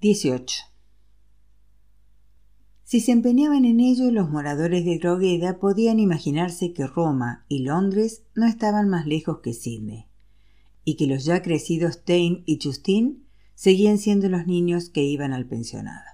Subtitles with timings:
[0.00, 0.62] 18.
[2.84, 8.22] Si se empeñaban en ello, los moradores de Drogheda podían imaginarse que Roma y Londres
[8.36, 10.06] no estaban más lejos que Sydney,
[10.84, 13.26] y que los ya crecidos Dane y Justin
[13.56, 16.06] seguían siendo los niños que iban al pensionado.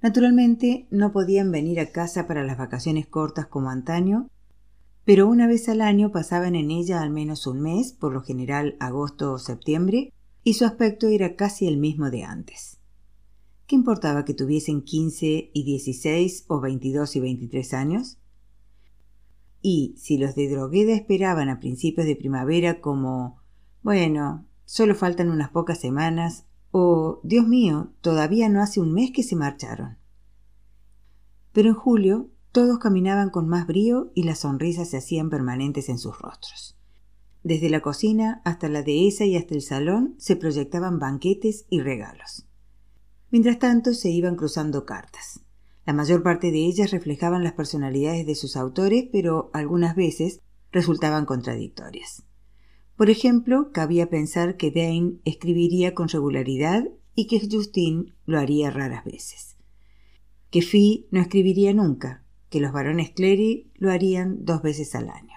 [0.00, 4.30] Naturalmente no podían venir a casa para las vacaciones cortas como antaño,
[5.04, 8.76] pero una vez al año pasaban en ella al menos un mes, por lo general
[8.78, 10.12] agosto o septiembre,
[10.44, 12.75] y su aspecto era casi el mismo de antes.
[13.66, 18.18] ¿Qué importaba que tuviesen quince y dieciséis o veintidós y veintitrés años?
[19.60, 23.40] Y si los de Drogueda esperaban a principios de primavera como
[23.86, 29.22] bueno, solo faltan unas pocas semanas, o Dios mío, todavía no hace un mes que
[29.22, 29.96] se marcharon.
[31.52, 35.98] Pero en julio todos caminaban con más brío y las sonrisas se hacían permanentes en
[35.98, 36.76] sus rostros.
[37.44, 42.46] Desde la cocina hasta la dehesa y hasta el salón se proyectaban banquetes y regalos.
[43.30, 45.40] Mientras tanto se iban cruzando cartas.
[45.84, 50.40] La mayor parte de ellas reflejaban las personalidades de sus autores, pero algunas veces
[50.72, 52.24] resultaban contradictorias.
[52.96, 59.04] Por ejemplo, cabía pensar que Dane escribiría con regularidad y que Justin lo haría raras
[59.04, 59.56] veces.
[60.50, 65.36] Que Fee no escribiría nunca, que los varones Clery lo harían dos veces al año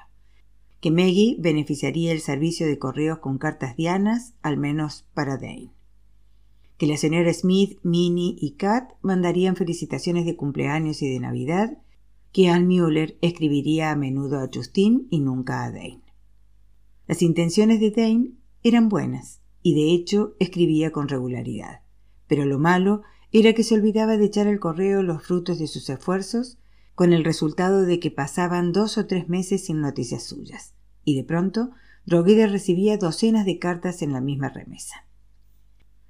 [0.80, 5.72] que Maggie beneficiaría el servicio de correos con cartas dianas, al menos para Dane.
[6.80, 11.78] Que la señora Smith, Minnie y Kat mandarían felicitaciones de cumpleaños y de Navidad,
[12.32, 16.02] que Ann Mueller escribiría a menudo a Justin y nunca a Dane.
[17.06, 18.32] Las intenciones de Dane
[18.64, 21.82] eran buenas, y de hecho escribía con regularidad.
[22.28, 23.02] Pero lo malo
[23.34, 26.60] era que se olvidaba de echar al correo los frutos de sus esfuerzos
[26.96, 31.26] con el resultado de que pasaban dos o tres meses sin noticias suyas, y de
[31.26, 31.72] pronto
[32.06, 35.09] Drogueda recibía docenas de cartas en la misma remesa.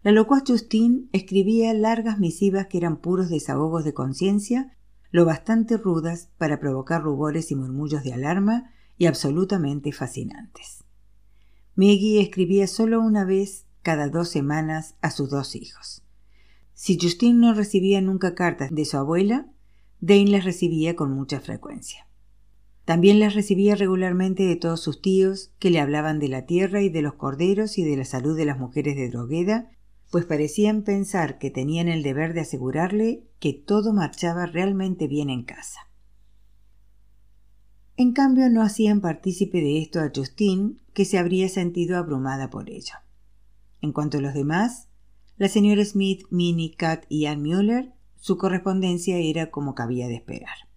[0.02, 4.78] La locuaz Justine escribía largas misivas que eran puros desahogos de conciencia,
[5.12, 10.86] lo bastante rudas para provocar rubores y murmullos de alarma y absolutamente fascinantes.
[11.76, 16.04] Maggie escribía solo una vez cada dos semanas a sus dos hijos.
[16.74, 19.52] Si Justine no recibía nunca cartas de su abuela,
[20.00, 22.08] Dane las recibía con mucha frecuencia.
[22.86, 26.90] También las recibía regularmente de todos sus tíos, que le hablaban de la tierra y
[26.90, 29.70] de los corderos y de la salud de las mujeres de Drogueda,
[30.12, 35.44] pues parecían pensar que tenían el deber de asegurarle que todo marchaba realmente bien en
[35.44, 35.82] casa.
[37.96, 42.70] En cambio, no hacían partícipe de esto a Justine, que se habría sentido abrumada por
[42.70, 42.94] ello.
[43.82, 44.88] En cuanto a los demás,
[45.38, 50.68] la señora Smith, Minnie, Kat y Ann Mueller su correspondencia era como cabía de esperar.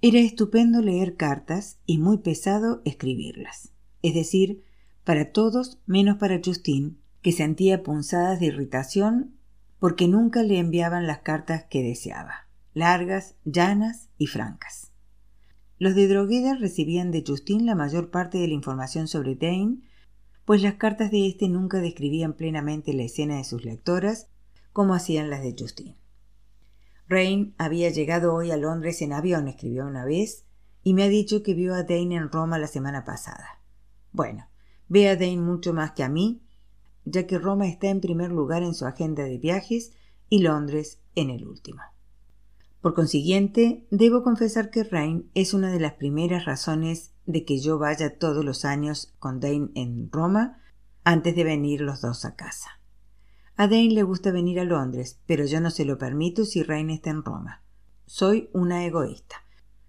[0.00, 3.72] Era estupendo leer cartas y muy pesado escribirlas,
[4.02, 4.64] es decir,
[5.04, 9.34] para todos menos para Justin, que sentía punzadas de irritación
[9.80, 14.92] porque nunca le enviaban las cartas que deseaba, largas, llanas y francas.
[15.76, 19.78] Los de Drogueda recibían de Justin la mayor parte de la información sobre Dane,
[20.44, 24.28] pues las cartas de éste nunca describían plenamente la escena de sus lectoras
[24.72, 25.96] como hacían las de Justin.
[27.08, 30.44] Rain había llegado hoy a Londres en avión, escribió una vez,
[30.84, 33.64] y me ha dicho que vio a Dane en Roma la semana pasada.
[34.12, 34.48] Bueno,
[34.86, 36.45] ve a Dane mucho más que a mí,
[37.06, 39.92] ya que Roma está en primer lugar en su agenda de viajes
[40.28, 41.80] y Londres en el último.
[42.82, 47.78] Por consiguiente, debo confesar que Rain es una de las primeras razones de que yo
[47.78, 50.60] vaya todos los años con Dane en Roma
[51.02, 52.80] antes de venir los dos a casa.
[53.56, 56.90] A Dane le gusta venir a Londres, pero yo no se lo permito si Rain
[56.90, 57.62] está en Roma.
[58.04, 59.36] Soy una egoísta.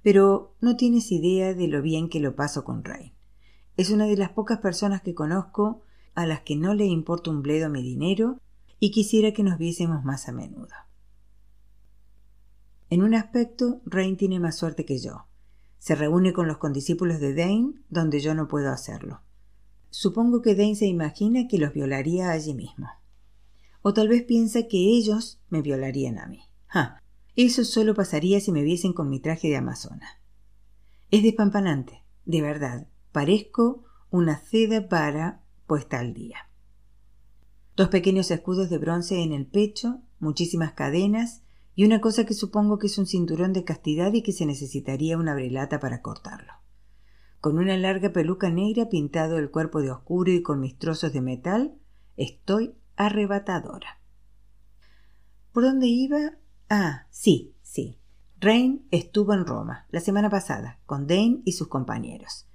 [0.01, 3.13] Pero no tienes idea de lo bien que lo paso con Rain.
[3.75, 5.81] Es una de las pocas personas que conozco
[6.17, 8.41] a las que no le importa un bledo mi dinero
[8.79, 10.73] y quisiera que nos viésemos más a menudo.
[12.89, 15.27] En un aspecto, Rain tiene más suerte que yo.
[15.77, 19.21] Se reúne con los condiscípulos de Dane donde yo no puedo hacerlo.
[19.91, 22.87] Supongo que Dane se imagina que los violaría allí mismo.
[23.83, 26.41] O tal vez piensa que ellos me violarían a mí.
[26.65, 26.99] ¡Ja!
[27.35, 30.19] Eso solo pasaría si me viesen con mi traje de amazona.
[31.11, 32.87] Es despampanante, de verdad.
[33.11, 36.49] Parezco una seda para puesta al día.
[37.75, 41.43] Dos pequeños escudos de bronce en el pecho, muchísimas cadenas
[41.75, 45.17] y una cosa que supongo que es un cinturón de castidad y que se necesitaría
[45.17, 46.53] una brelata para cortarlo.
[47.39, 51.21] Con una larga peluca negra pintado el cuerpo de oscuro y con mis trozos de
[51.21, 51.77] metal,
[52.15, 53.99] estoy arrebatadora.
[55.51, 56.17] ¿Por dónde iba?
[56.69, 57.99] Ah, sí, sí.
[58.39, 62.47] Rain estuvo en Roma la semana pasada con Dane y sus compañeros.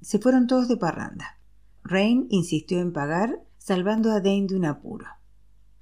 [0.00, 1.38] Se fueron todos de parranda.
[1.88, 5.06] Rain insistió en pagar, salvando a Dane de un apuro.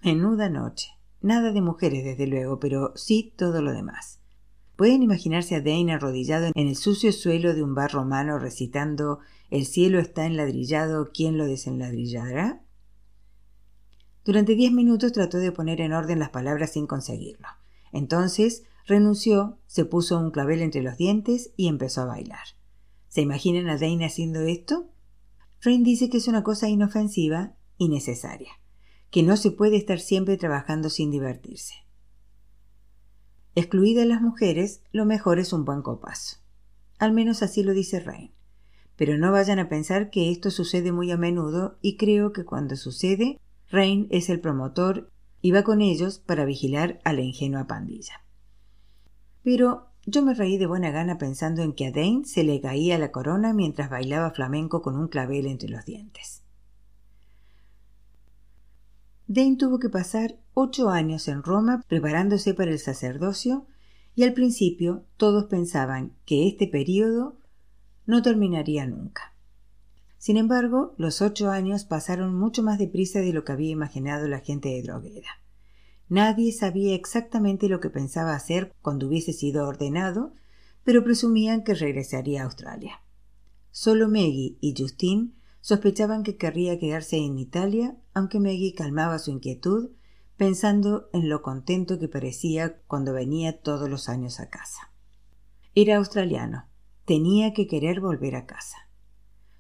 [0.03, 0.91] Menuda noche.
[1.23, 4.21] Nada de mujeres, desde luego, pero sí todo lo demás.
[4.77, 9.21] ¿Pueden imaginarse a Dane arrodillado en el sucio suelo de un bar romano recitando
[9.51, 12.63] El cielo está enladrillado, ¿quién lo desenladrillará?
[14.25, 17.47] Durante diez minutos trató de poner en orden las palabras sin conseguirlo.
[17.93, 22.45] Entonces renunció, se puso un clavel entre los dientes y empezó a bailar.
[23.09, 24.91] ¿Se imaginan a Dane haciendo esto?
[25.65, 28.53] Rain dice que es una cosa inofensiva y necesaria,
[29.11, 31.75] que no se puede estar siempre trabajando sin divertirse.
[33.55, 36.37] Excluidas las mujeres, lo mejor es un buen copazo.
[36.99, 38.33] Al menos así lo dice Rain.
[38.97, 42.77] Pero no vayan a pensar que esto sucede muy a menudo y creo que cuando
[42.77, 43.41] sucede,
[43.71, 48.23] Rain es el promotor y va con ellos para vigilar a la ingenua pandilla.
[49.43, 52.99] Pero yo me reí de buena gana pensando en que a Dane se le caía
[52.99, 56.43] la corona mientras bailaba flamenco con un clavel entre los dientes.
[59.27, 63.67] Dane tuvo que pasar ocho años en Roma preparándose para el sacerdocio
[64.15, 67.37] y al principio todos pensaban que este período
[68.07, 69.35] no terminaría nunca.
[70.19, 74.41] Sin embargo, los ocho años pasaron mucho más deprisa de lo que había imaginado la
[74.41, 75.44] gente de Drogueda.
[76.09, 80.35] Nadie sabía exactamente lo que pensaba hacer cuando hubiese sido ordenado,
[80.85, 83.01] pero presumían que regresaría a Australia.
[83.71, 89.91] Solo Maggie y Justine sospechaban que querría quedarse en Italia, aunque Maggie calmaba su inquietud
[90.37, 94.93] pensando en lo contento que parecía cuando venía todos los años a casa.
[95.75, 96.67] Era australiano,
[97.05, 98.77] tenía que querer volver a casa.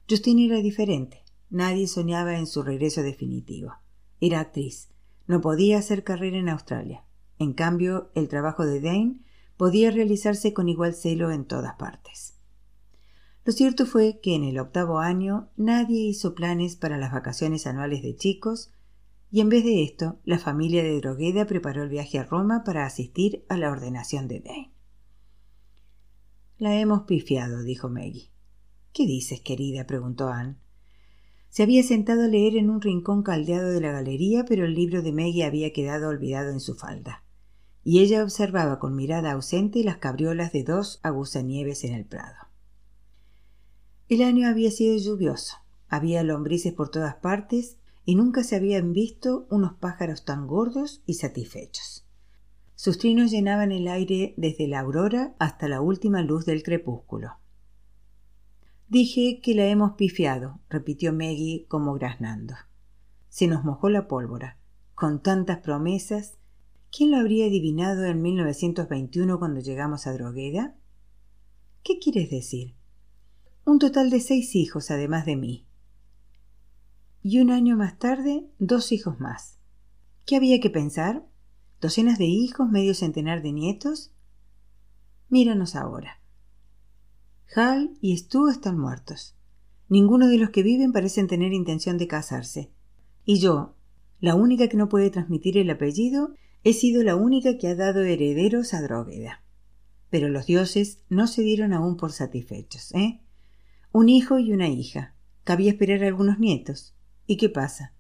[0.09, 3.73] Justine era diferente, nadie soñaba en su regreso definitivo.
[4.21, 4.89] Era actriz,
[5.27, 7.05] no podía hacer carrera en Australia.
[7.39, 9.21] En cambio, el trabajo de Dane
[9.57, 12.35] podía realizarse con igual celo en todas partes.
[13.45, 18.03] Lo cierto fue que en el octavo año nadie hizo planes para las vacaciones anuales
[18.03, 18.73] de chicos
[19.31, 22.87] y en vez de esto, la familia de Drogueda preparó el viaje a Roma para
[22.87, 24.73] asistir a la ordenación de Dane.
[26.57, 28.31] La hemos pifiado, dijo Maggie.
[28.93, 29.87] ¿Qué dices, querida?
[29.87, 30.57] preguntó Anne.
[31.55, 35.03] Se había sentado a leer en un rincón caldeado de la galería, pero el libro
[35.03, 37.23] de Maggie había quedado olvidado en su falda,
[37.85, 42.35] y ella observaba con mirada ausente las cabriolas de dos agusanieves en el prado.
[44.09, 45.59] El año había sido lluvioso,
[45.89, 51.15] había lombrices por todas partes y nunca se habían visto unos pájaros tan gordos y
[51.15, 52.05] satisfechos.
[52.75, 57.35] Sus trinos llenaban el aire desde la aurora hasta la última luz del crepúsculo.
[58.89, 62.55] Dije que la hemos pifiado, repitió Maggie como graznando.
[63.29, 64.59] Se nos mojó la pólvora.
[64.95, 66.39] Con tantas promesas,
[66.91, 70.77] ¿quién lo habría adivinado en 1921 cuando llegamos a Drogueda?
[71.83, 72.77] ¿Qué quieres decir?
[73.67, 75.67] un total de seis hijos además de mí.
[77.23, 79.59] Y un año más tarde, dos hijos más.
[80.27, 81.27] ¿Qué había que pensar?
[81.81, 84.13] ¿Docenas de hijos, medio centenar de nietos?
[85.29, 86.21] Míranos ahora.
[87.55, 89.37] Hal y Stu están muertos.
[89.89, 92.71] Ninguno de los que viven parecen tener intención de casarse.
[93.25, 93.77] Y yo,
[94.21, 98.03] la única que no puede transmitir el apellido, he sido la única que ha dado
[98.03, 99.43] herederos a Drogueda.
[100.11, 103.21] Pero los dioses no se dieron aún por satisfechos, ¿eh?
[103.93, 105.15] Un hijo y una hija.
[105.45, 106.97] Cabía esperar algunos nietos.
[107.27, 107.95] ¿Y qué pasa?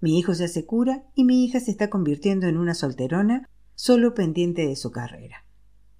[0.00, 4.66] Mi hijo se cura y mi hija se está convirtiendo en una solterona solo pendiente
[4.66, 5.44] de su carrera.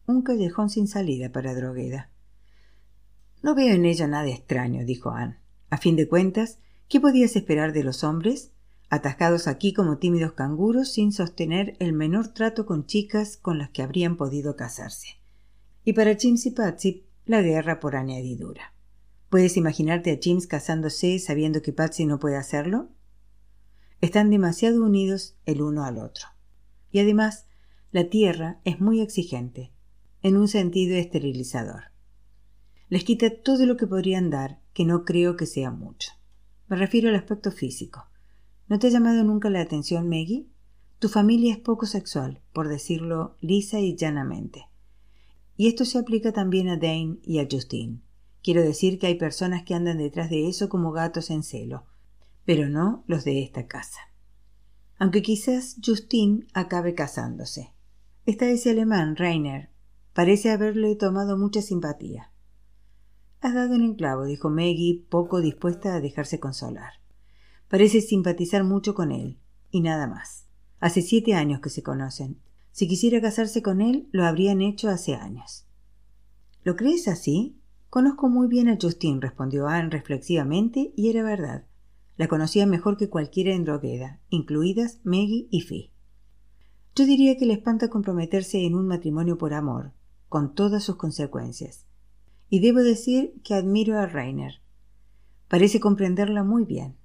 [0.06, 2.10] Un callejón sin salida para Drogueda.
[3.46, 5.38] No veo en ella nada extraño, dijo Anne.
[5.70, 8.50] A fin de cuentas, ¿qué podías esperar de los hombres?
[8.90, 13.82] Atascados aquí como tímidos canguros sin sostener el menor trato con chicas con las que
[13.82, 15.20] habrían podido casarse.
[15.84, 18.74] Y para Chims y Patsy, la guerra por añadidura.
[19.30, 22.88] ¿Puedes imaginarte a James casándose sabiendo que Patsy no puede hacerlo?
[24.00, 26.26] Están demasiado unidos el uno al otro.
[26.90, 27.46] Y además,
[27.92, 29.70] la Tierra es muy exigente,
[30.22, 31.95] en un sentido esterilizador.
[32.88, 36.12] Les quita todo lo que podrían dar, que no creo que sea mucho.
[36.68, 38.06] Me refiero al aspecto físico.
[38.68, 40.46] ¿No te ha llamado nunca la atención, Maggie?
[40.98, 44.66] Tu familia es poco sexual, por decirlo lisa y llanamente.
[45.56, 48.00] Y esto se aplica también a Dane y a Justine.
[48.42, 51.84] Quiero decir que hay personas que andan detrás de eso como gatos en celo,
[52.44, 53.98] pero no los de esta casa.
[54.98, 57.72] Aunque quizás Justin acabe casándose.
[58.24, 59.70] Está ese alemán, Rainer.
[60.14, 62.32] Parece haberle tomado mucha simpatía.
[63.46, 66.94] Has dado en el clavo, dijo Maggie, poco dispuesta a dejarse consolar.
[67.68, 69.38] Parece simpatizar mucho con él,
[69.70, 70.48] y nada más.
[70.80, 72.40] Hace siete años que se conocen.
[72.72, 75.64] Si quisiera casarse con él, lo habrían hecho hace años.
[76.64, 77.56] ¿Lo crees así?
[77.88, 81.66] Conozco muy bien a Justin, respondió Anne reflexivamente, y era verdad.
[82.16, 85.92] La conocía mejor que cualquiera en Drogheda, incluidas Maggie y Fee.
[86.96, 89.92] Yo diría que le espanta comprometerse en un matrimonio por amor,
[90.28, 91.86] con todas sus consecuencias.
[92.48, 94.60] Y debo decir que admiro a Rainer.
[95.48, 96.96] Parece comprenderla muy bien.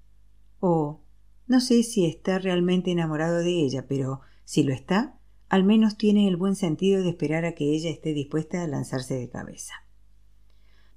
[0.60, 1.02] Oh,
[1.48, 5.18] no sé si está realmente enamorado de ella, pero si lo está,
[5.50, 9.16] al menos tiene el buen sentido de esperar a que ella esté dispuesta a lanzarse
[9.16, 9.74] de cabeza.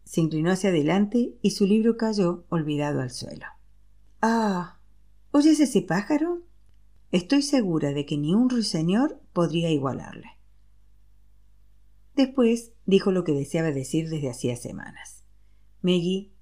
[0.05, 3.47] Se inclinó hacia adelante y su libro cayó olvidado al suelo.
[4.23, 4.79] Ah.
[5.33, 6.43] ¿Oyes ese pájaro?
[7.11, 10.29] Estoy segura de que ni un ruiseñor podría igualarle.
[12.15, 15.25] Después dijo lo que deseaba decir desde hacía semanas.
[15.83, 16.33] Maggie,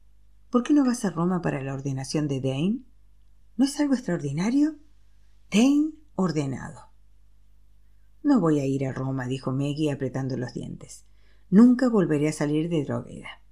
[0.50, 2.80] ¿por qué no vas a Roma para la ordenación de Dane?
[3.56, 4.76] ¿No es algo extraordinario?
[5.50, 6.92] Dane ordenado.
[8.22, 11.06] No voy a ir a Roma, dijo Maggie apretando los dientes.
[11.50, 13.42] Nunca volveré a salir de Drogueda.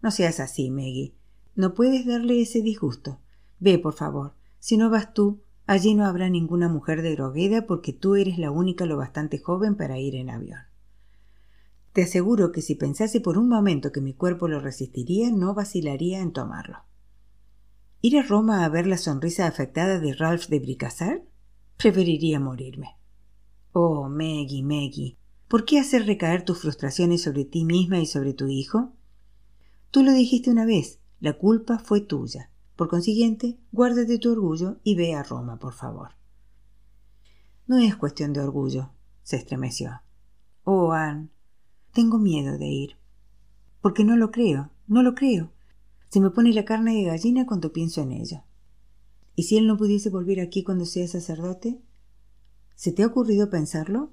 [0.00, 1.14] No seas así, Maggie.
[1.54, 3.20] No puedes darle ese disgusto.
[3.58, 4.34] Ve, por favor.
[4.58, 8.50] Si no vas tú, Allí no habrá ninguna mujer de Drogueda porque tú eres la
[8.50, 10.58] única lo bastante joven para ir en avión.
[11.92, 16.20] Te aseguro que si pensase por un momento que mi cuerpo lo resistiría, no vacilaría
[16.20, 16.78] en tomarlo.
[18.00, 21.24] ¿Ir a Roma a ver la sonrisa afectada de Ralph de Bricassar?
[21.76, 22.96] Preferiría morirme.
[23.72, 25.18] Oh, Maggie, Maggie,
[25.48, 28.92] ¿por qué hacer recaer tus frustraciones sobre ti misma y sobre tu hijo?
[29.90, 32.50] Tú lo dijiste una vez, la culpa fue tuya.
[32.76, 36.12] Por consiguiente, guárdate tu orgullo y ve a Roma, por favor.
[37.66, 38.90] No es cuestión de orgullo,
[39.22, 40.00] se estremeció.
[40.64, 41.28] Oh, Anne,
[41.92, 42.96] tengo miedo de ir.
[43.80, 45.52] Porque no lo creo, no lo creo.
[46.08, 48.42] Se me pone la carne de gallina cuando pienso en ello.
[49.34, 51.80] ¿Y si él no pudiese volver aquí cuando sea sacerdote?
[52.74, 54.12] ¿Se te ha ocurrido pensarlo?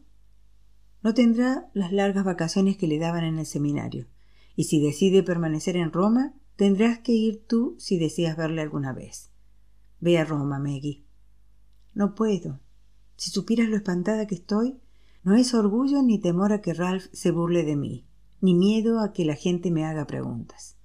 [1.04, 4.08] No tendrá las largas vacaciones que le daban en el seminario,
[4.56, 9.30] y si decide permanecer en Roma, Tendrás que ir tú si deseas verle alguna vez.
[10.00, 11.06] Ve a Roma, Maggie.
[11.94, 12.60] No puedo.
[13.16, 14.80] Si supieras lo espantada que estoy,
[15.28, 18.08] no es orgullo ni temor a que Ralph se burle de mí,
[18.40, 20.78] ni miedo a que la gente me haga preguntas.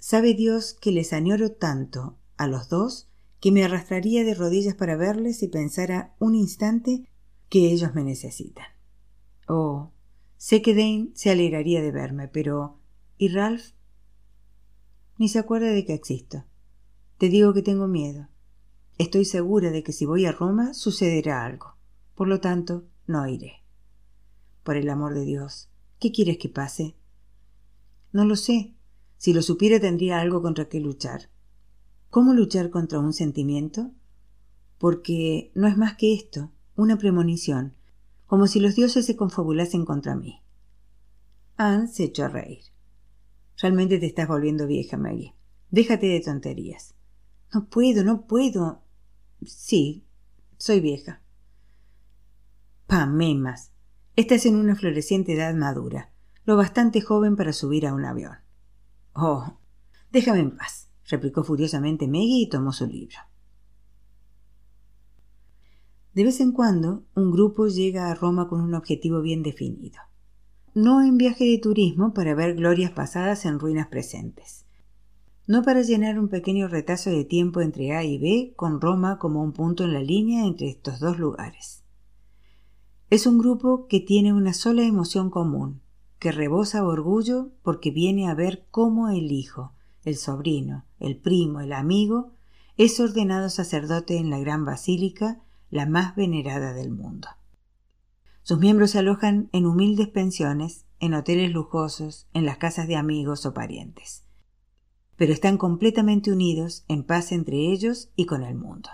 [0.00, 4.96] Sabe Dios que les añoro tanto a los dos que me arrastraría de rodillas para
[4.96, 7.08] verles y pensara un instante
[7.48, 8.66] que ellos me necesitan.
[9.46, 9.92] Oh,
[10.36, 12.80] sé que Dane se alegraría de verme, pero
[13.18, 13.70] ¿y Ralph?
[15.16, 16.42] ni se acuerda de que existo.
[17.18, 18.26] Te digo que tengo miedo.
[18.98, 21.76] Estoy segura de que si voy a Roma sucederá algo.
[22.16, 23.62] Por lo tanto, no iré.
[24.66, 25.68] Por el amor de Dios,
[26.00, 26.96] ¿qué quieres que pase?
[28.10, 28.74] No lo sé.
[29.16, 31.30] Si lo supiera tendría algo contra qué luchar.
[32.10, 33.92] ¿Cómo luchar contra un sentimiento?
[34.78, 37.76] Porque no es más que esto, una premonición,
[38.26, 40.42] como si los dioses se confabulasen contra mí.
[41.56, 42.64] Anne se echó a reír.
[43.58, 45.36] Realmente te estás volviendo vieja, Maggie.
[45.70, 46.96] Déjate de tonterías.
[47.54, 48.82] No puedo, no puedo.
[49.44, 50.04] Sí,
[50.58, 51.22] soy vieja.
[52.88, 53.70] Pamemas.
[54.16, 56.10] Estás en una floreciente edad madura,
[56.44, 58.38] lo bastante joven para subir a un avión.
[59.12, 59.58] Oh,
[60.10, 63.18] déjame en paz, replicó furiosamente Maggie y tomó su libro.
[66.14, 70.00] De vez en cuando, un grupo llega a Roma con un objetivo bien definido
[70.76, 74.66] no en viaje de turismo para ver glorias pasadas en ruinas presentes,
[75.46, 79.42] no para llenar un pequeño retazo de tiempo entre A y B con Roma como
[79.42, 81.85] un punto en la línea entre estos dos lugares.
[83.08, 85.80] Es un grupo que tiene una sola emoción común,
[86.18, 91.72] que rebosa orgullo porque viene a ver cómo el hijo, el sobrino, el primo, el
[91.72, 92.32] amigo,
[92.76, 97.28] es ordenado sacerdote en la gran basílica, la más venerada del mundo.
[98.42, 103.46] Sus miembros se alojan en humildes pensiones, en hoteles lujosos, en las casas de amigos
[103.46, 104.24] o parientes.
[105.14, 108.90] Pero están completamente unidos, en paz entre ellos y con el mundo.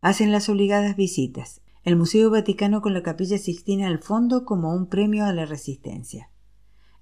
[0.00, 4.88] Hacen las obligadas visitas, el Museo Vaticano con la Capilla Sixtina al fondo como un
[4.88, 6.30] premio a la resistencia.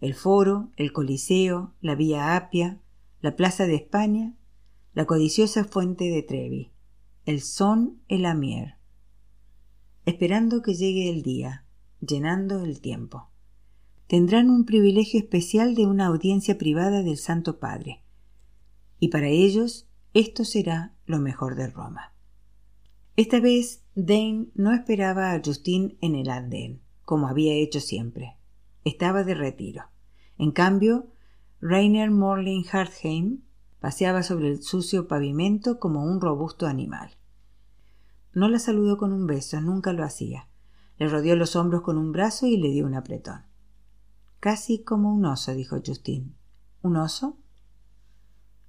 [0.00, 2.80] El Foro, el Coliseo, la Vía Apia,
[3.20, 4.34] la Plaza de España,
[4.92, 6.72] la codiciosa Fuente de Trevi,
[7.26, 8.74] el Son el Amier,
[10.04, 11.64] esperando que llegue el día,
[12.00, 13.30] llenando el tiempo.
[14.08, 18.02] Tendrán un privilegio especial de una audiencia privada del Santo Padre.
[18.98, 22.12] Y para ellos esto será lo mejor de Roma.
[23.14, 28.38] Esta vez Dane no esperaba a Justin en el andén, como había hecho siempre.
[28.84, 29.84] Estaba de retiro.
[30.38, 31.08] En cambio,
[31.60, 33.42] Rainer Morling Hartheim
[33.80, 37.18] paseaba sobre el sucio pavimento como un robusto animal.
[38.32, 40.48] No la saludó con un beso, nunca lo hacía.
[40.96, 43.42] Le rodeó los hombros con un brazo y le dio un apretón.
[44.40, 46.34] Casi como un oso, dijo Justin.
[46.80, 47.36] ¿Un oso?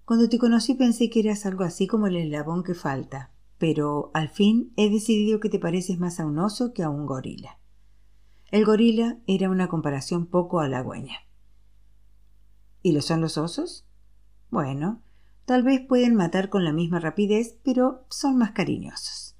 [0.04, 3.33] Cuando te conocí pensé que eras algo así como el eslabón que falta,
[3.64, 7.06] pero al fin he decidido que te pareces más a un oso que a un
[7.06, 7.62] gorila.
[8.52, 11.20] El gorila era una comparación poco halagüeña.
[12.82, 13.88] ¿Y lo son los osos?
[14.50, 15.02] Bueno,
[15.46, 19.38] tal vez pueden matar con la misma rapidez, pero son más cariñosos.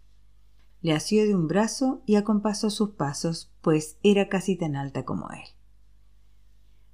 [0.80, 5.32] Le asió de un brazo y acompasó sus pasos, pues era casi tan alta como
[5.32, 5.50] él.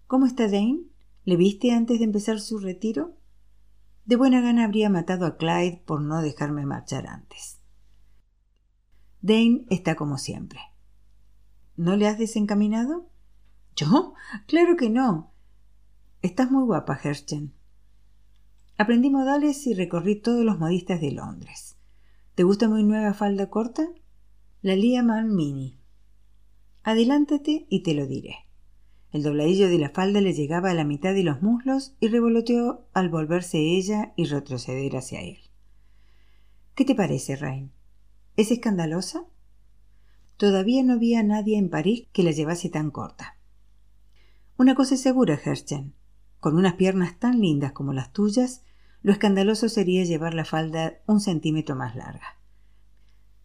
[0.07, 0.81] ¿Cómo está Dane?
[1.25, 3.18] ¿Le viste antes de empezar su retiro?
[4.09, 7.59] De buena gana habría matado a Clyde por no dejarme marchar antes.
[9.21, 10.59] Dane está como siempre.
[11.77, 13.07] ¿No le has desencaminado?
[13.75, 14.15] ¿Yo?
[14.47, 15.31] Claro que no.
[16.23, 17.53] Estás muy guapa, Herschen.
[18.79, 21.77] Aprendí modales y recorrí todos los modistas de Londres.
[22.33, 23.89] ¿Te gusta mi nueva falda corta?
[24.63, 25.79] La Man Mini.
[26.81, 28.48] Adelántate y te lo diré.
[29.11, 32.85] El dobladillo de la falda le llegaba a la mitad de los muslos y revoloteó
[32.93, 35.39] al volverse ella y retroceder hacia él.
[36.75, 37.71] ¿Qué te parece, Rain?
[38.37, 39.23] ¿Es escandalosa?
[40.37, 43.37] Todavía no había nadie en París que la llevase tan corta.
[44.57, 45.93] Una cosa es segura, Herschen.
[46.39, 48.63] Con unas piernas tan lindas como las tuyas,
[49.01, 52.37] lo escandaloso sería llevar la falda un centímetro más larga.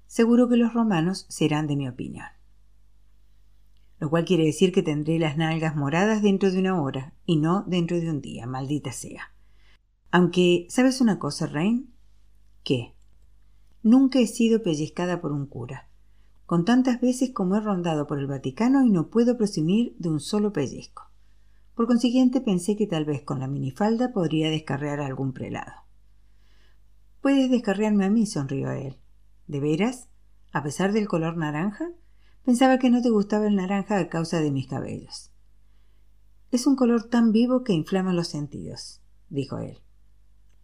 [0.07, 2.27] Seguro que los romanos serán de mi opinión.
[4.05, 7.65] Lo cual quiere decir que tendré las nalgas moradas dentro de una hora y no
[7.67, 9.33] dentro de un día, maldita sea.
[10.11, 11.91] Aunque, ¿sabes una cosa, Rain?
[12.65, 12.95] ¿Qué?
[13.83, 15.89] Nunca he sido pellizcada por un cura,
[16.45, 20.21] con tantas veces como he rondado por el Vaticano y no puedo presumir de un
[20.21, 21.05] solo pellizco.
[21.75, 25.73] Por consiguiente pensé que tal vez con la minifalda podría descarrear a algún prelado.
[27.23, 28.99] Puedes descarrearme a mí, sonrió él.
[29.47, 30.11] ¿De veras?
[30.53, 31.89] ¿A pesar del color naranja?
[32.45, 35.33] Pensaba que no te gustaba el naranja a causa de mis cabellos.
[36.51, 39.79] Es un color tan vivo que inflama los sentidos, dijo él.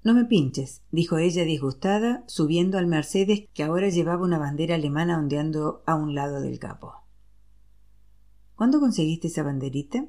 [0.02, 5.18] No me pinches, dijo ella disgustada, subiendo al Mercedes que ahora llevaba una bandera alemana
[5.18, 6.94] ondeando a un lado del capo.
[8.54, 10.06] ¿Cuándo conseguiste esa banderita?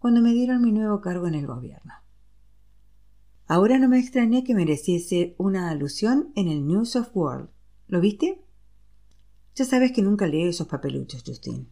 [0.00, 1.92] cuando me dieron mi nuevo cargo en el gobierno.
[3.46, 7.50] Ahora no me extrañé que mereciese una alusión en el News of World.
[7.86, 8.42] ¿Lo viste?
[9.60, 11.68] Ya sabes que nunca leo esos papeluchos, Justin.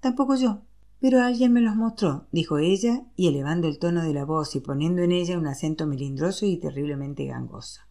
[0.00, 0.62] Tampoco yo.
[0.98, 4.60] Pero alguien me los mostró, dijo ella, y elevando el tono de la voz y
[4.60, 7.82] poniendo en ella un acento melindroso y terriblemente gangoso.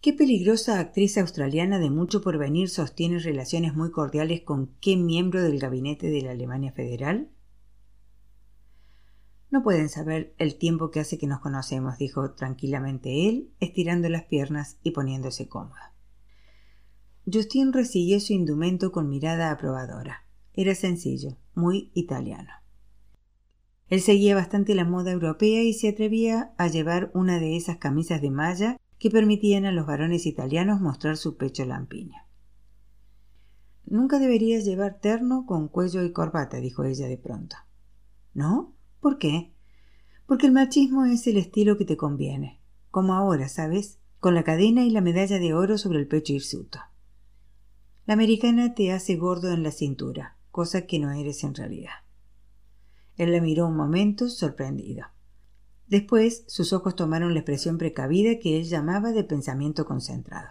[0.00, 5.58] ¿Qué peligrosa actriz australiana de mucho porvenir sostiene relaciones muy cordiales con qué miembro del
[5.58, 7.28] gabinete de la Alemania Federal?
[9.50, 14.24] No pueden saber el tiempo que hace que nos conocemos, dijo tranquilamente él, estirando las
[14.24, 15.97] piernas y poniéndose cómodo.
[17.30, 20.24] Justin resiguió su indumento con mirada aprobadora.
[20.54, 22.50] Era sencillo, muy italiano.
[23.88, 28.22] Él seguía bastante la moda europea y se atrevía a llevar una de esas camisas
[28.22, 32.16] de malla que permitían a los varones italianos mostrar su pecho lampiño.
[33.86, 37.56] Nunca deberías llevar terno con cuello y corbata, dijo ella de pronto.
[38.34, 38.74] ¿No?
[39.00, 39.54] ¿Por qué?
[40.26, 42.60] Porque el machismo es el estilo que te conviene,
[42.90, 43.98] como ahora, ¿sabes?
[44.18, 46.80] Con la cadena y la medalla de oro sobre el pecho hirsuto.
[48.08, 51.92] La americana te hace gordo en la cintura, cosa que no eres en realidad.
[53.18, 55.04] Él la miró un momento, sorprendido.
[55.88, 60.48] Después sus ojos tomaron la expresión precavida que él llamaba de pensamiento concentrado.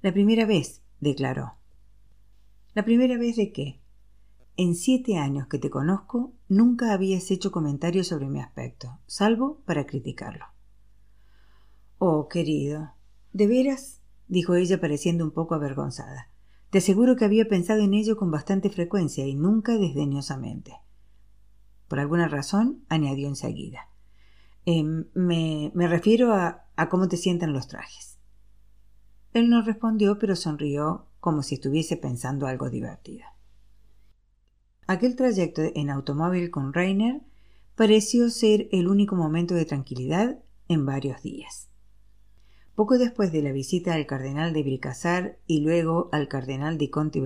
[0.00, 1.54] La primera vez, declaró.
[2.74, 3.80] ¿La primera vez de qué?
[4.56, 9.84] En siete años que te conozco, nunca habías hecho comentarios sobre mi aspecto, salvo para
[9.84, 10.44] criticarlo.
[11.98, 12.92] Oh, querido.
[13.32, 13.97] ¿De veras?
[14.28, 16.30] Dijo ella pareciendo un poco avergonzada.
[16.70, 20.74] Te aseguro que había pensado en ello con bastante frecuencia y nunca desdeñosamente.
[21.88, 23.88] Por alguna razón, añadió enseguida.
[24.66, 28.18] Em, me, me refiero a, a cómo te sientan los trajes.
[29.32, 33.24] Él no respondió, pero sonrió como si estuviese pensando algo divertido.
[34.86, 37.22] Aquel trayecto en automóvil con Rainer
[37.74, 40.38] pareció ser el único momento de tranquilidad
[40.68, 41.67] en varios días.
[42.78, 47.20] Poco después de la visita al cardenal de Bricassar y luego al cardenal de Conti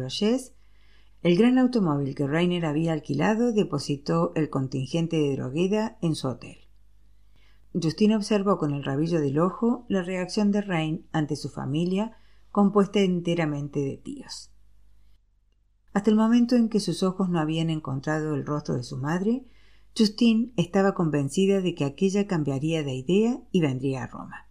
[1.23, 6.57] el gran automóvil que Rainer había alquilado depositó el contingente de Drogueda en su hotel.
[7.75, 12.17] Justin observó con el rabillo del ojo la reacción de Rain ante su familia,
[12.51, 14.55] compuesta enteramente de tíos.
[15.93, 19.45] Hasta el momento en que sus ojos no habían encontrado el rostro de su madre,
[19.95, 24.49] Justine estaba convencida de que aquella cambiaría de idea y vendría a Roma.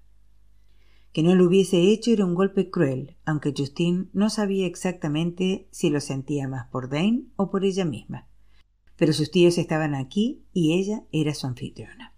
[1.14, 5.90] Que no lo hubiese hecho era un golpe cruel, aunque Justine no sabía exactamente si
[5.90, 8.28] lo sentía más por Dane o por ella misma.
[8.96, 12.14] Pero sus tíos estaban aquí y ella era su anfitriona.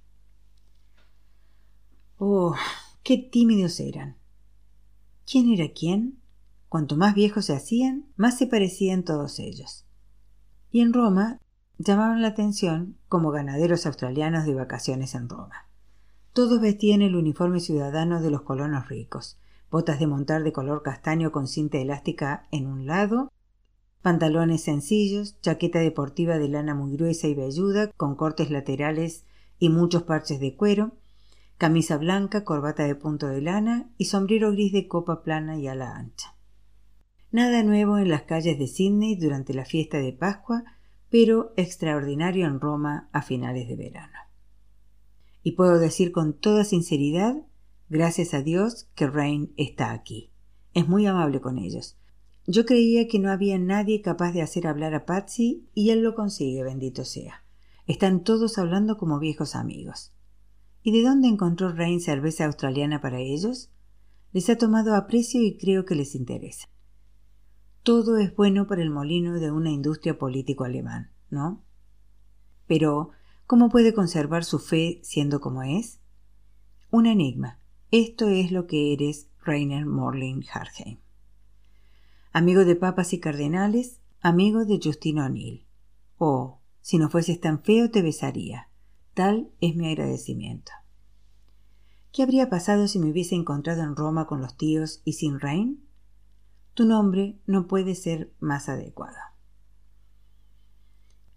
[2.17, 2.55] Oh,
[3.03, 4.17] qué tímidos eran.
[5.25, 6.19] ¿Quién era quién?
[6.69, 9.85] Cuanto más viejos se hacían, más se parecían todos ellos.
[10.71, 11.39] Y en Roma
[11.77, 15.67] llamaban la atención como ganaderos australianos de vacaciones en Roma.
[16.33, 19.37] Todos vestían el uniforme ciudadano de los colonos ricos,
[19.69, 23.31] botas de montar de color castaño con cinta elástica en un lado,
[24.01, 29.25] pantalones sencillos, chaqueta deportiva de lana muy gruesa y velluda, con cortes laterales
[29.59, 30.93] y muchos parches de cuero,
[31.59, 35.95] camisa blanca, corbata de punto de lana y sombrero gris de copa plana y ala
[35.95, 36.35] ancha.
[37.31, 40.63] Nada nuevo en las calles de Sydney durante la fiesta de Pascua,
[41.11, 44.22] pero extraordinario en Roma a finales de verano.
[45.43, 47.35] Y puedo decir con toda sinceridad,
[47.89, 50.31] gracias a Dios, que Rain está aquí.
[50.73, 51.97] Es muy amable con ellos.
[52.47, 56.15] Yo creía que no había nadie capaz de hacer hablar a Patsy y él lo
[56.15, 57.43] consigue, bendito sea.
[57.85, 60.13] Están todos hablando como viejos amigos.
[60.81, 63.71] ¿Y de dónde encontró Rain cerveza australiana para ellos?
[64.33, 66.67] Les ha tomado aprecio y creo que les interesa.
[67.83, 71.63] Todo es bueno para el molino de una industria político alemán, ¿no?
[72.67, 73.11] Pero,
[73.53, 75.99] ¿cómo puede conservar su fe siendo como es?
[76.89, 77.59] Un enigma.
[77.91, 80.97] Esto es lo que eres, Rainer Morling Hartheim.
[82.31, 85.67] Amigo de papas y cardenales, amigo de Justin O'Neill.
[86.17, 88.69] Oh, si no fueses tan feo te besaría.
[89.13, 90.71] Tal es mi agradecimiento.
[92.11, 95.87] ¿Qué habría pasado si me hubiese encontrado en Roma con los tíos y sin Rain?
[96.73, 99.32] Tu nombre no puede ser más adecuado.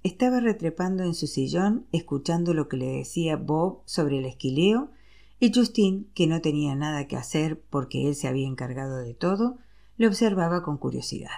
[0.07, 4.93] Estaba retrepando en su sillón, escuchando lo que le decía Bob sobre el esquileo,
[5.41, 9.59] y Justin, que no tenía nada que hacer porque él se había encargado de todo,
[9.97, 11.33] le observaba con curiosidad.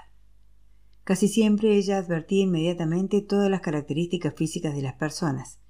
[1.05, 5.61] Casi siempre ella advertía inmediatamente todas las características físicas de las personas,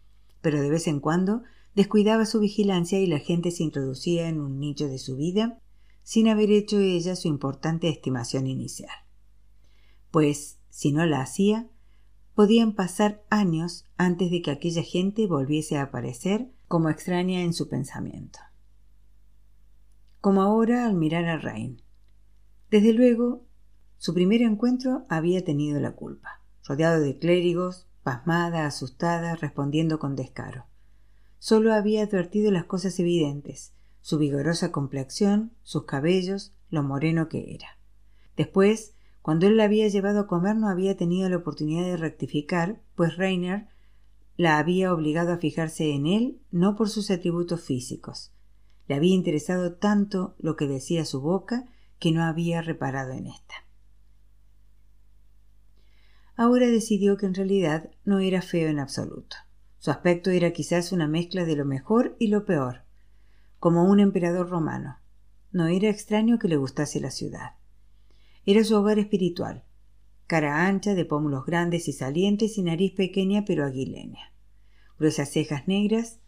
[0.41, 1.45] pero de vez en cuando
[1.77, 5.61] descuidaba su vigilancia y la gente se introducía en un nicho de su vida
[6.03, 8.91] sin haber hecho ella su importante estimación inicial.
[10.11, 11.71] Pues, si no la hacía,
[12.39, 17.69] podían pasar años antes de que aquella gente volviese a aparecer como extraña en su
[17.69, 18.39] pensamiento.
[20.21, 21.83] Como ahora al mirar a Rain.
[22.71, 23.45] Desde luego,
[23.97, 30.67] su primer encuentro había tenido la culpa, rodeado de clérigos, pasmada, asustada, respondiendo con descaro.
[31.41, 37.81] Solo había advertido las cosas evidentes, su vigorosa complexión, sus cabellos, lo moreno que era.
[38.37, 38.95] Después,
[39.29, 43.19] cuando él la había llevado a comer, no había tenido la oportunidad de rectificar, pues
[43.19, 43.69] Reiner
[44.39, 48.33] la había obligado a fijarse en él no por sus atributos físicos.
[48.87, 51.67] Le había interesado tanto lo que decía su boca
[51.99, 53.55] que no había reparado en ésta.
[56.35, 59.37] Ahora decidió que en realidad no era feo en absoluto.
[59.77, 62.85] Su aspecto era quizás una mezcla de lo mejor y lo peor,
[63.59, 65.01] como un emperador romano.
[65.53, 67.58] No era extraño que le gustase la ciudad.
[68.51, 69.63] Era su hogar espiritual,
[70.27, 74.33] cara ancha, de pómulos grandes y salientes y nariz pequeña pero aguileña.
[74.99, 76.21] Gruesas cejas negras,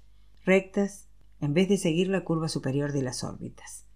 [0.44, 1.08] rectas,
[1.40, 3.86] en vez de seguir la curva superior de las órbitas.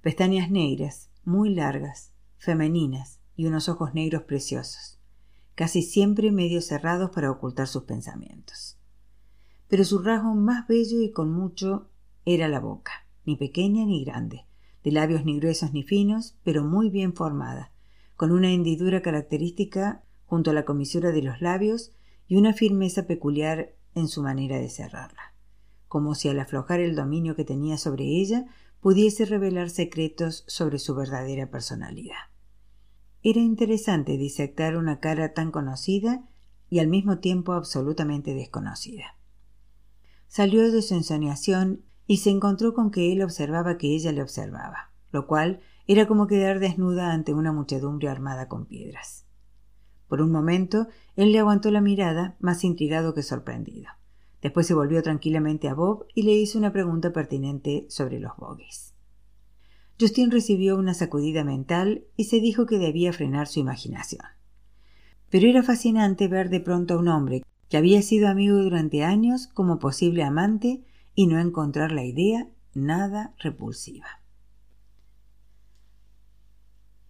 [0.00, 4.98] Pestañas negras, muy largas, femeninas, y unos ojos negros preciosos,
[5.54, 8.76] casi siempre medio cerrados para ocultar sus pensamientos.
[9.68, 11.92] Pero su rasgo más bello y con mucho
[12.24, 14.46] era la boca, ni pequeña ni grande,
[14.86, 17.72] de labios ni gruesos ni finos, pero muy bien formada,
[18.14, 21.90] con una hendidura característica junto a la comisura de los labios
[22.28, 25.34] y una firmeza peculiar en su manera de cerrarla,
[25.88, 28.46] como si al aflojar el dominio que tenía sobre ella
[28.80, 32.30] pudiese revelar secretos sobre su verdadera personalidad.
[33.24, 36.28] Era interesante disectar una cara tan conocida
[36.70, 39.16] y al mismo tiempo absolutamente desconocida.
[40.28, 44.90] Salió de su ensoñación y se encontró con que él observaba que ella le observaba,
[45.12, 49.26] lo cual era como quedar desnuda ante una muchedumbre armada con piedras.
[50.08, 53.88] Por un momento él le aguantó la mirada, más intrigado que sorprendido.
[54.42, 58.94] Después se volvió tranquilamente a Bob y le hizo una pregunta pertinente sobre los bogies.
[59.98, 64.22] Justin recibió una sacudida mental y se dijo que debía frenar su imaginación.
[65.30, 69.48] Pero era fascinante ver de pronto a un hombre que había sido amigo durante años
[69.48, 70.84] como posible amante
[71.16, 74.06] y no encontrar la idea nada repulsiva.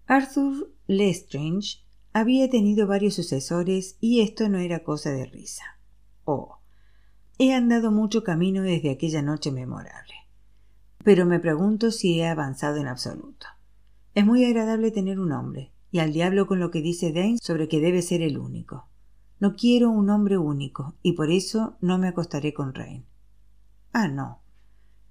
[0.06, 5.64] Arthur Lestrange había tenido varios sucesores y esto no era cosa de risa.
[6.24, 6.60] Oh,
[7.38, 10.14] he andado mucho camino desde aquella noche memorable.
[11.04, 13.46] Pero me pregunto si he avanzado en absoluto.
[14.14, 17.68] Es muy agradable tener un hombre, y al diablo con lo que dice Dane sobre
[17.68, 18.88] que debe ser el único.
[19.38, 23.04] No quiero un hombre único, y por eso no me acostaré con Rain.
[23.98, 24.42] Ah, no.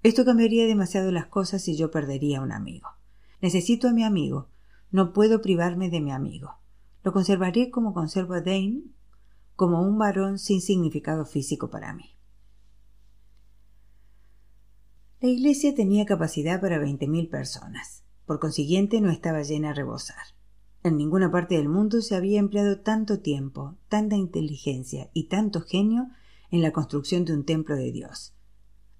[0.04, 2.90] Esto cambiaría demasiado las cosas y yo perdería un amigo.
[3.42, 4.48] Necesito a mi amigo.
[4.92, 6.60] No puedo privarme de mi amigo.
[7.02, 8.84] Lo conservaré como conservo a Dane,
[9.56, 12.16] como un varón sin significado físico para mí.
[15.20, 18.04] La iglesia tenía capacidad para veinte mil personas.
[18.24, 20.22] Por consiguiente, no estaba llena a rebosar.
[20.84, 26.06] En ninguna parte del mundo se había empleado tanto tiempo, tanta inteligencia y tanto genio
[26.52, 28.35] en la construcción de un templo de Dios.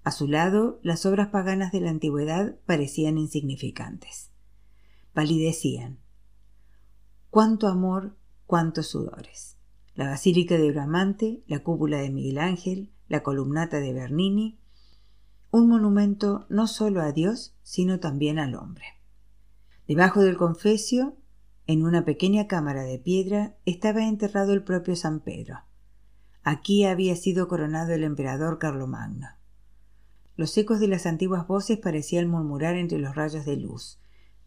[0.07, 4.31] A su lado, las obras paganas de la antigüedad parecían insignificantes.
[5.11, 5.99] Palidecían.
[7.29, 8.15] Cuánto amor,
[8.45, 9.57] cuántos sudores.
[9.95, 14.61] La Basílica de Bramante, la cúpula de Miguel Ángel, la columnata de Bernini,
[15.51, 18.85] un monumento no solo a Dios, sino también al hombre.
[19.89, 21.17] Debajo del confesio,
[21.65, 25.65] en una pequeña cámara de piedra, estaba enterrado el propio San Pedro.
[26.43, 29.36] Aquí había sido coronado el emperador Carlomagno.
[30.37, 33.99] Los ecos de las antiguas voces parecían murmurar entre los rayos de luz.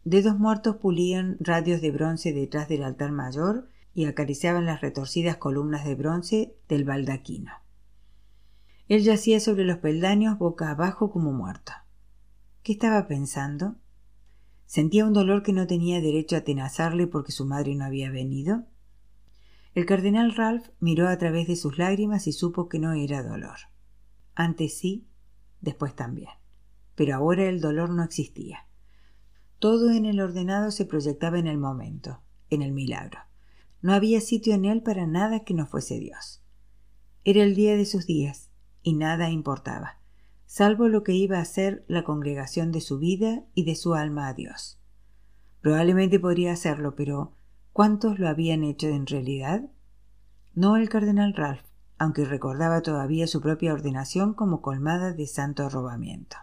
[0.05, 5.83] Dedos muertos pulían radios de bronce detrás del altar mayor y acariciaban las retorcidas columnas
[5.83, 7.51] de bronce del baldaquino.
[8.87, 11.73] Él yacía sobre los peldaños boca abajo como muerto.
[12.63, 13.75] ¿Qué estaba pensando?
[14.65, 18.63] ¿Sentía un dolor que no tenía derecho a atenazarle porque su madre no había venido?
[19.75, 23.57] El cardenal Ralph miró a través de sus lágrimas y supo que no era dolor.
[24.35, 25.07] Antes sí,
[25.61, 26.31] después también.
[26.95, 28.67] Pero ahora el dolor no existía.
[29.59, 33.19] Todo en el ordenado se proyectaba en el momento, en el milagro.
[33.81, 36.43] No había sitio en él para nada que no fuese Dios.
[37.23, 38.49] Era el día de sus días,
[38.83, 39.99] y nada importaba,
[40.45, 44.27] salvo lo que iba a ser la congregación de su vida y de su alma
[44.27, 44.79] a Dios.
[45.61, 47.33] Probablemente podría hacerlo, pero
[47.71, 49.69] ¿cuántos lo habían hecho en realidad?
[50.53, 51.70] No el cardenal Ralph,
[52.01, 56.35] aunque recordaba todavía su propia ordenación como colmada de santo arrobamiento.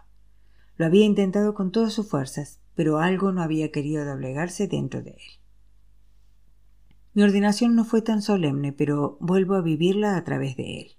[0.77, 5.09] Lo había intentado con todas sus fuerzas, pero algo no había querido doblegarse dentro de
[5.09, 5.41] él.
[7.13, 10.95] Mi ordenación no fue tan solemne, pero vuelvo a vivirla a través de él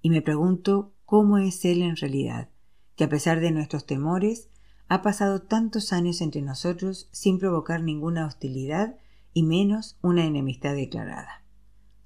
[0.00, 2.50] y me pregunto cómo es Él en realidad,
[2.94, 4.48] que a pesar de nuestros temores,
[4.86, 8.96] ha pasado tantos años entre nosotros sin provocar ninguna hostilidad
[9.32, 11.42] y menos una enemistad declarada.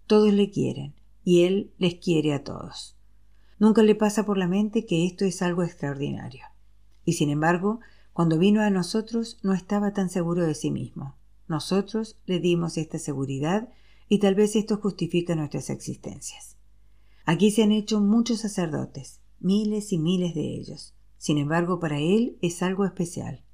[0.06, 0.94] Todos le quieren,
[1.28, 2.96] y Él les quiere a todos.
[3.58, 6.46] Nunca le pasa por la mente que esto es algo extraordinario.
[7.04, 7.80] Y sin embargo,
[8.14, 11.18] cuando vino a nosotros no estaba tan seguro de sí mismo.
[11.46, 13.68] Nosotros le dimos esta seguridad
[14.08, 16.56] y tal vez esto justifica nuestras existencias.
[17.26, 20.94] Aquí se han hecho muchos sacerdotes, miles y miles de ellos.
[21.18, 23.44] Sin embargo, para él es algo especial.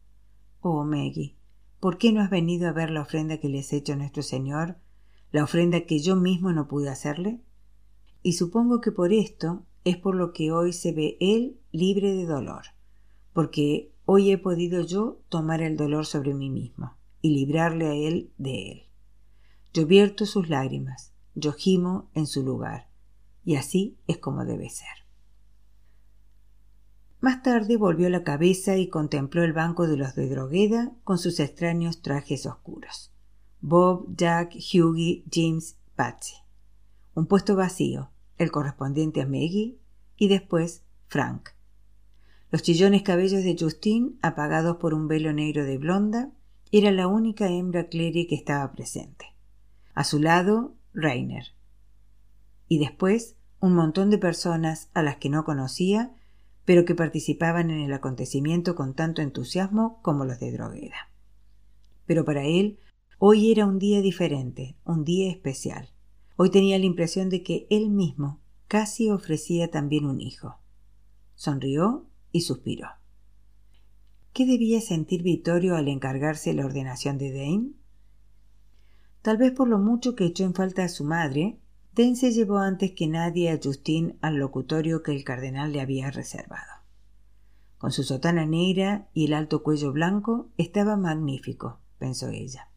[0.61, 1.35] Oh, Maggie,
[1.81, 4.23] ¿por qué no has venido a ver la ofrenda que le has hecho a nuestro
[4.23, 4.79] Señor,
[5.33, 7.41] la ofrenda que yo mismo no pude hacerle?
[8.25, 12.25] Y supongo que por esto es por lo que hoy se ve él libre de
[12.25, 12.63] dolor,
[13.35, 18.33] porque hoy he podido yo tomar el dolor sobre mí mismo y librarle a él
[18.39, 18.83] de él.
[19.75, 22.89] Yo vierto sus lágrimas, yo gimo en su lugar,
[23.45, 25.05] y así es como debe ser.
[27.21, 31.41] Más tarde volvió la cabeza y contempló el banco de los de Drogueda con sus
[31.41, 33.13] extraños trajes oscuros.
[33.61, 36.37] Bob, Jack, Hughie, James, Patsy.
[37.15, 39.79] Un puesto vacío, el correspondiente a Maggie,
[40.17, 41.51] y después Frank.
[42.51, 46.33] Los chillones cabellos de Justine, apagados por un velo negro de blonda,
[46.71, 49.27] era la única hembra Clary que estaba presente.
[49.95, 51.55] A su lado, Rainer
[52.69, 56.13] y después un montón de personas a las que no conocía,
[56.65, 61.11] pero que participaban en el acontecimiento con tanto entusiasmo como los de Drogueda.
[62.07, 62.79] Pero para él,
[63.19, 65.94] hoy era un día diferente, un día especial.
[66.37, 70.57] Hoy tenía la impresión de que él mismo casi ofrecía también un hijo.
[71.35, 72.89] Sonrió y suspiró.
[74.33, 77.71] ¿Qué debía sentir Vittorio al encargarse la ordenación de Dane?
[79.23, 81.61] Tal vez por lo mucho que echó en falta a su madre,
[81.95, 86.83] se llevó antes que nadie a Justín al locutorio que el cardenal le había reservado.
[87.79, 92.69] Con su sotana negra y el alto cuello blanco estaba magnífico, pensó ella.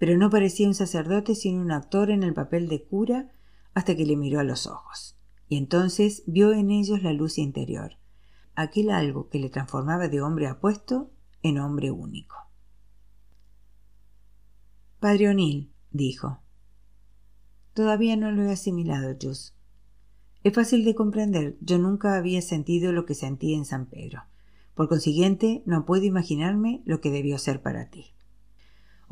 [0.00, 3.30] Pero no parecía un sacerdote sino un actor en el papel de cura
[3.74, 5.18] hasta que le miró a los ojos.
[5.46, 7.98] Y entonces vio en ellos la luz interior,
[8.54, 11.10] aquel algo que le transformaba de hombre apuesto
[11.42, 12.34] en hombre único.
[15.00, 16.40] Padre O'Neill, dijo,
[17.74, 19.54] Todavía no lo he asimilado, Jus.
[20.42, 21.58] Es fácil de comprender.
[21.60, 24.22] Yo nunca había sentido lo que sentí en San Pedro.
[24.74, 28.14] Por consiguiente, no puedo imaginarme lo que debió ser para ti.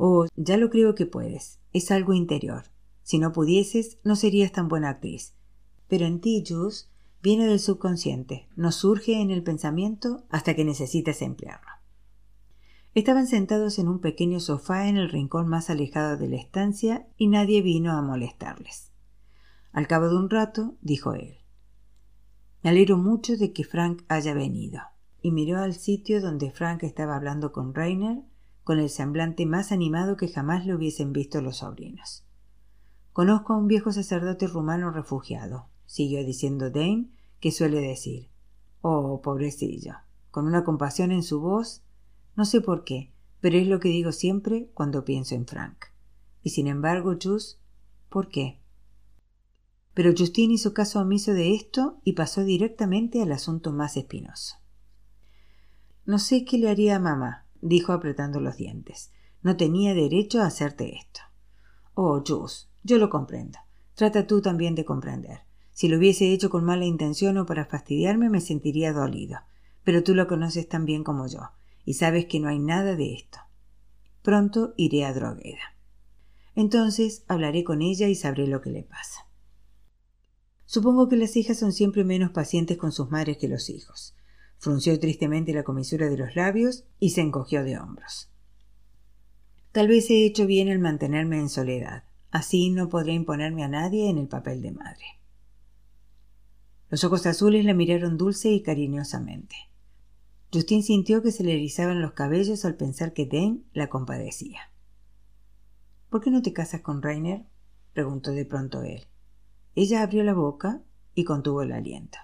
[0.01, 1.59] Oh, ya lo creo que puedes.
[1.73, 2.63] Es algo interior.
[3.03, 5.33] Si no pudieses, no serías tan buena actriz.
[5.89, 6.89] Pero en ti, Jus,
[7.21, 11.67] viene del subconsciente, no surge en el pensamiento hasta que necesitas emplearlo.
[12.95, 17.27] Estaban sentados en un pequeño sofá en el rincón más alejado de la estancia y
[17.27, 18.93] nadie vino a molestarles.
[19.73, 21.39] Al cabo de un rato, dijo él,
[22.63, 24.79] Me alegro mucho de que Frank haya venido.
[25.21, 28.23] Y miró al sitio donde Frank estaba hablando con Rainer,
[28.69, 32.23] con el semblante más animado que jamás le hubiesen visto los sobrinos.
[33.13, 38.29] Conozco a un viejo sacerdote rumano refugiado, siguió diciendo Dane, que suele decir.
[38.81, 39.95] Oh, pobrecillo,
[40.29, 41.81] con una compasión en su voz.
[42.35, 45.85] No sé por qué, pero es lo que digo siempre cuando pienso en Frank.
[46.43, 47.57] Y sin embargo, Jus,
[48.07, 48.59] ¿por qué?
[49.95, 54.57] Pero Justin hizo caso omiso de esto y pasó directamente al asunto más espinoso.
[56.05, 59.11] No sé qué le haría a mamá, dijo apretando los dientes.
[59.41, 61.21] No tenía derecho a hacerte esto.
[61.93, 63.59] Oh, Jus, yo lo comprendo.
[63.95, 65.41] Trata tú también de comprender.
[65.71, 69.39] Si lo hubiese hecho con mala intención o para fastidiarme me sentiría dolido.
[69.83, 71.51] Pero tú lo conoces tan bien como yo,
[71.85, 73.39] y sabes que no hay nada de esto.
[74.21, 75.75] Pronto iré a Drogueda.
[76.55, 79.27] Entonces hablaré con ella y sabré lo que le pasa.
[80.65, 84.15] Supongo que las hijas son siempre menos pacientes con sus madres que los hijos.
[84.59, 88.29] Frunció tristemente la comisura de los labios y se encogió de hombros.
[89.71, 92.03] Tal vez he hecho bien el mantenerme en soledad.
[92.29, 95.05] Así no podré imponerme a nadie en el papel de madre.
[96.89, 99.55] Los ojos azules la miraron dulce y cariñosamente.
[100.51, 104.59] Justin sintió que se le erizaban los cabellos al pensar que Dane la compadecía.
[106.09, 107.45] ¿Por qué no te casas con Rainer?
[107.93, 109.05] preguntó de pronto él.
[109.75, 110.81] Ella abrió la boca
[111.15, 112.17] y contuvo el aliento.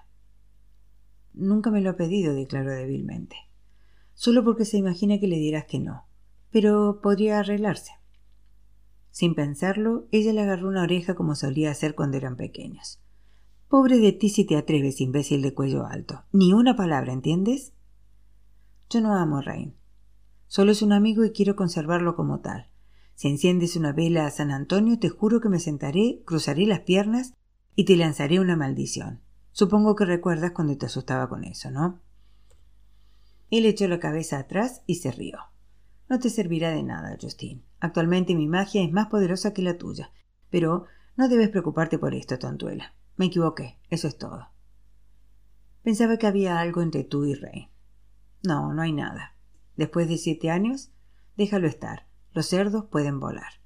[1.36, 3.36] Nunca me lo ha pedido, declaró débilmente.
[4.14, 6.06] Solo porque se imagina que le dirás que no.
[6.50, 7.92] Pero podría arreglarse.
[9.10, 13.00] Sin pensarlo, ella le agarró una oreja como solía hacer cuando eran pequeños.
[13.68, 16.24] Pobre de ti si te atreves, imbécil de cuello alto.
[16.32, 17.74] Ni una palabra, ¿entiendes?
[18.88, 19.74] Yo no amo a Rain.
[20.46, 22.70] Solo es un amigo y quiero conservarlo como tal.
[23.14, 27.34] Si enciendes una vela a San Antonio, te juro que me sentaré, cruzaré las piernas
[27.74, 29.20] y te lanzaré una maldición.
[29.56, 32.02] Supongo que recuerdas cuando te asustaba con eso, ¿no?
[33.50, 35.38] Él echó la cabeza atrás y se rió.
[36.10, 37.64] No te servirá de nada, Justin.
[37.80, 40.12] Actualmente mi magia es más poderosa que la tuya.
[40.50, 40.84] Pero
[41.16, 42.94] no debes preocuparte por esto, tontuela.
[43.16, 44.50] Me equivoqué, eso es todo.
[45.82, 47.70] Pensaba que había algo entre tú y Rey.
[48.42, 49.38] No, no hay nada.
[49.74, 50.92] Después de siete años,
[51.38, 52.08] déjalo estar.
[52.34, 53.62] Los cerdos pueden volar.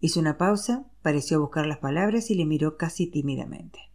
[0.00, 3.89] Hizo una pausa, pareció buscar las palabras y le miró casi tímidamente.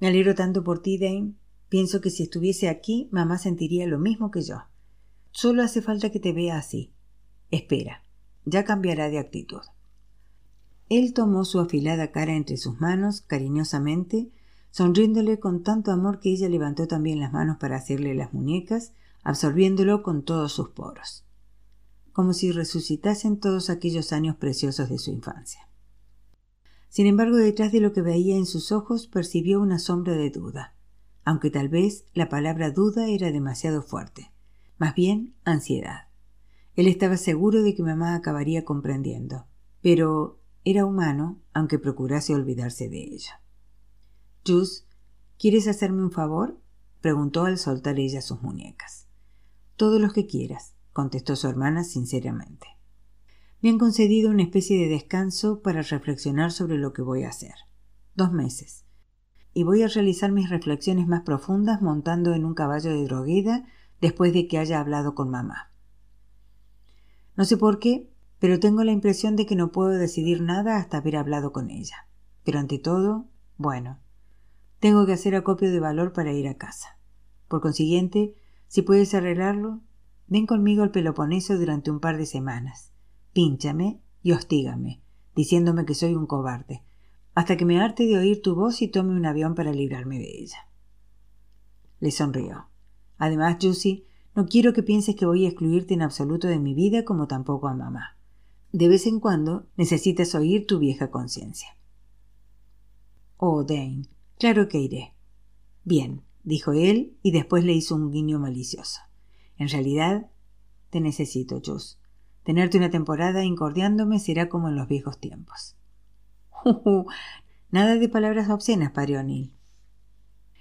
[0.00, 1.34] Me alegro tanto por ti, Dane.
[1.68, 4.62] Pienso que si estuviese aquí, mamá sentiría lo mismo que yo.
[5.32, 6.92] Solo hace falta que te vea así.
[7.50, 8.02] Espera,
[8.44, 9.60] ya cambiará de actitud.
[10.88, 14.30] Él tomó su afilada cara entre sus manos cariñosamente,
[14.70, 20.02] sonriéndole con tanto amor que ella levantó también las manos para hacerle las muñecas, absorbiéndolo
[20.02, 21.26] con todos sus poros,
[22.12, 25.67] como si resucitasen todos aquellos años preciosos de su infancia.
[26.88, 30.74] Sin embargo, detrás de lo que veía en sus ojos percibió una sombra de duda,
[31.24, 34.32] aunque tal vez la palabra duda era demasiado fuerte,
[34.78, 36.08] más bien ansiedad.
[36.74, 39.46] Él estaba seguro de que mamá acabaría comprendiendo,
[39.82, 43.42] pero era humano, aunque procurase olvidarse de ella.
[44.46, 44.86] Jus,
[45.38, 46.58] ¿quieres hacerme un favor?
[47.00, 49.06] preguntó al soltar ella sus muñecas.
[49.76, 52.77] Todos los que quieras, contestó su hermana sinceramente.
[53.60, 57.54] Me han concedido una especie de descanso para reflexionar sobre lo que voy a hacer.
[58.14, 58.84] Dos meses.
[59.52, 63.66] Y voy a realizar mis reflexiones más profundas montando en un caballo de drogueda
[64.00, 65.72] después de que haya hablado con mamá.
[67.36, 70.98] No sé por qué, pero tengo la impresión de que no puedo decidir nada hasta
[70.98, 72.06] haber hablado con ella.
[72.44, 73.98] Pero ante todo, bueno,
[74.78, 76.98] tengo que hacer acopio de valor para ir a casa.
[77.48, 78.36] Por consiguiente,
[78.68, 79.80] si puedes arreglarlo,
[80.28, 82.92] ven conmigo al Peloponeso durante un par de semanas.
[83.38, 85.00] Pínchame y hostígame,
[85.36, 86.82] diciéndome que soy un cobarde,
[87.36, 90.40] hasta que me harte de oír tu voz y tome un avión para librarme de
[90.40, 90.68] ella.
[92.00, 92.66] Le sonrió.
[93.16, 94.04] Además, Juicy,
[94.34, 97.68] no quiero que pienses que voy a excluirte en absoluto de mi vida como tampoco
[97.68, 98.16] a mamá.
[98.72, 101.68] De vez en cuando necesitas oír tu vieja conciencia.
[103.36, 104.08] Oh, Dane,
[104.40, 105.14] claro que iré.
[105.84, 109.00] Bien, dijo él y después le hizo un guiño malicioso.
[109.58, 110.28] En realidad,
[110.90, 112.00] te necesito, Jus.
[112.48, 115.76] Tenerte una temporada incordiándome será como en los viejos tiempos.
[117.70, 119.52] Nada de palabras obscenas, padre O'Neill.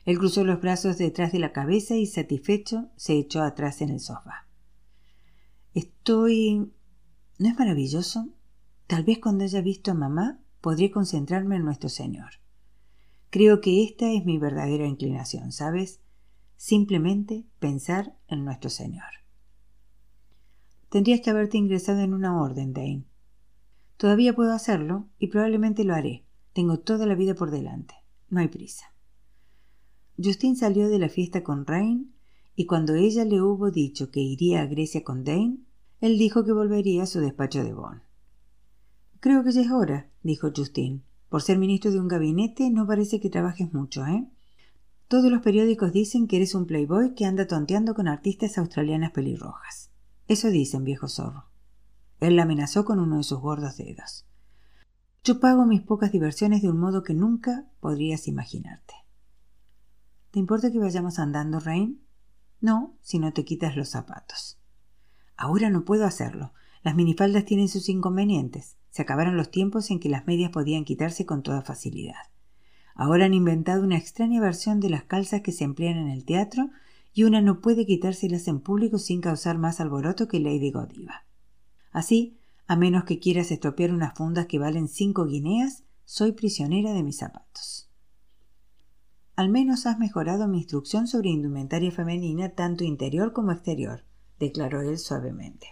[0.04, 4.02] Él cruzó los brazos detrás de la cabeza y satisfecho se echó atrás en el
[4.02, 4.50] sofá.
[5.74, 6.74] Estoy
[7.40, 8.28] ¿No es maravilloso?
[8.88, 12.32] Tal vez cuando haya visto a mamá podré concentrarme en nuestro Señor.
[13.30, 16.02] Creo que esta es mi verdadera inclinación, ¿sabes?
[16.58, 19.18] Simplemente pensar en nuestro Señor.
[20.90, 23.06] Tendrías que haberte ingresado en una orden, Dane.
[23.98, 26.24] Todavía puedo hacerlo y probablemente lo haré.
[26.54, 27.96] Tengo toda la vida por delante.
[28.30, 28.94] No hay prisa.
[30.22, 32.14] Justin salió de la fiesta con Rain
[32.56, 35.60] y cuando ella le hubo dicho que iría a Grecia con Dane,
[36.02, 38.02] él dijo que volvería a su despacho de Bonn.
[39.20, 41.04] Creo que ya es hora, dijo Justin.
[41.30, 44.28] Por ser ministro de un gabinete no parece que trabajes mucho, ¿eh?
[45.08, 49.92] Todos los periódicos dicen que eres un playboy que anda tonteando con artistas australianas pelirrojas.
[50.28, 51.46] Eso dicen, viejo zorro.
[52.20, 54.26] Él la amenazó con uno de sus gordos dedos.
[55.24, 58.94] Yo pago mis pocas diversiones de un modo que nunca podrías imaginarte.
[60.32, 62.02] ¿Te importa que vayamos andando, Rain?
[62.60, 64.60] No, si no te quitas los zapatos.
[65.36, 66.54] Ahora no puedo hacerlo.
[66.84, 68.78] Las minifaldas tienen sus inconvenientes.
[68.90, 72.16] Se acabaron los tiempos en que las medias podían quitarse con toda facilidad.
[72.96, 76.70] Ahora han inventado una extraña versión de las calzas que se emplean en el teatro
[77.18, 81.26] y una no puede quitárselas en público sin causar más alboroto que Lady Godiva.
[81.92, 82.38] Así,
[82.68, 87.18] a menos que quieras estropear unas fundas que valen cinco guineas, soy prisionera de mis
[87.18, 87.90] zapatos.
[89.36, 94.06] Al menos has mejorado mi instrucción sobre indumentaria femenina tanto interior como exterior,
[94.38, 95.70] declaró él suavemente.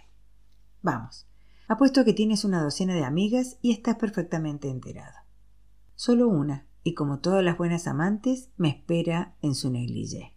[0.82, 1.28] Vamos,
[1.68, 5.14] apuesto que tienes una docena de amigas y estás perfectamente enterado.
[5.94, 10.35] Solo una, y como todas las buenas amantes, me espera en su negligé.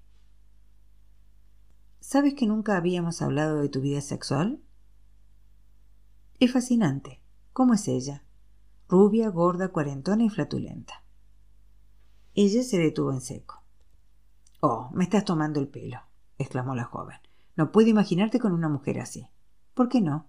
[2.12, 4.60] ¿Sabes que nunca habíamos hablado de tu vida sexual?
[6.39, 7.22] Es fascinante.
[7.53, 8.24] ¿Cómo es ella?
[8.88, 11.03] Rubia, gorda, cuarentona y flatulenta.
[12.34, 13.62] Ella se detuvo en seco.
[14.60, 15.99] Oh, me estás tomando el pelo,
[16.39, 17.20] exclamó la joven.
[17.55, 19.28] No puedo imaginarte con una mujer así.
[19.76, 20.26] ¿Por qué no?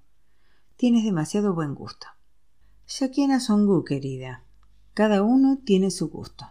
[0.76, 2.08] Tienes demasiado buen gusto.
[2.88, 4.44] Shakina Songu, querida.
[4.92, 6.44] Cada uno tiene su gusto.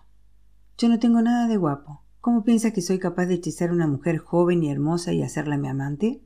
[0.80, 2.01] Yo no tengo nada de guapo.
[2.22, 5.57] ¿Cómo piensas que soy capaz de hechizar a una mujer joven y hermosa y hacerla
[5.57, 6.22] mi amante?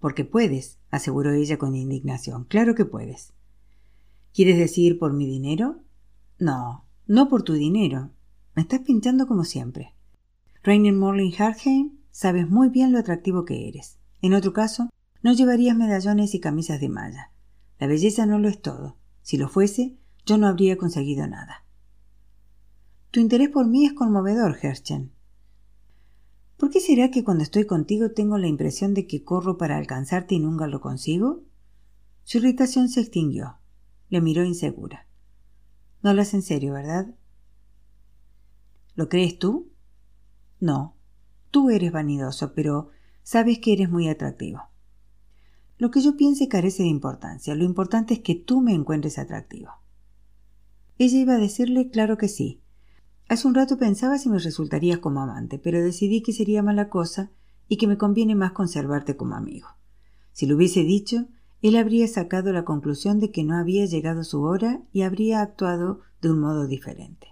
[0.00, 2.44] Porque puedes, aseguró ella con indignación.
[2.44, 3.34] Claro que puedes.
[4.32, 5.82] ¿Quieres decir por mi dinero?
[6.38, 8.12] No, no por tu dinero.
[8.54, 9.94] Me estás pinchando como siempre.
[10.62, 13.98] Rainer Morlin Hartheim, sabes muy bien lo atractivo que eres.
[14.22, 14.88] En otro caso,
[15.22, 17.32] no llevarías medallones y camisas de malla.
[17.78, 18.96] La belleza no lo es todo.
[19.20, 21.64] Si lo fuese, yo no habría conseguido nada.
[23.10, 25.12] Tu interés por mí es conmovedor, Herschen.
[26.58, 30.34] ¿Por qué será que cuando estoy contigo tengo la impresión de que corro para alcanzarte
[30.34, 31.42] y nunca lo consigo?
[32.24, 33.58] Su irritación se extinguió.
[34.10, 35.06] Le miró insegura.
[36.02, 37.14] No hablas en serio, ¿verdad?
[38.94, 39.70] ¿Lo crees tú?
[40.60, 40.96] No.
[41.50, 42.90] Tú eres vanidoso, pero
[43.22, 44.62] sabes que eres muy atractivo.
[45.78, 47.54] Lo que yo piense carece de importancia.
[47.54, 49.70] Lo importante es que tú me encuentres atractivo.
[50.98, 52.60] Ella iba a decirle claro que sí.
[53.28, 57.30] Hace un rato pensaba si me resultarías como amante, pero decidí que sería mala cosa
[57.68, 59.68] y que me conviene más conservarte como amigo.
[60.32, 61.26] Si lo hubiese dicho,
[61.60, 66.00] él habría sacado la conclusión de que no había llegado su hora y habría actuado
[66.22, 67.28] de un modo diferente.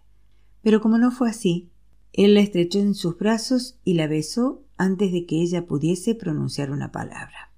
[0.63, 1.71] Pero como no fue así,
[2.13, 6.71] él la estrechó en sus brazos y la besó antes de que ella pudiese pronunciar
[6.71, 7.53] una palabra.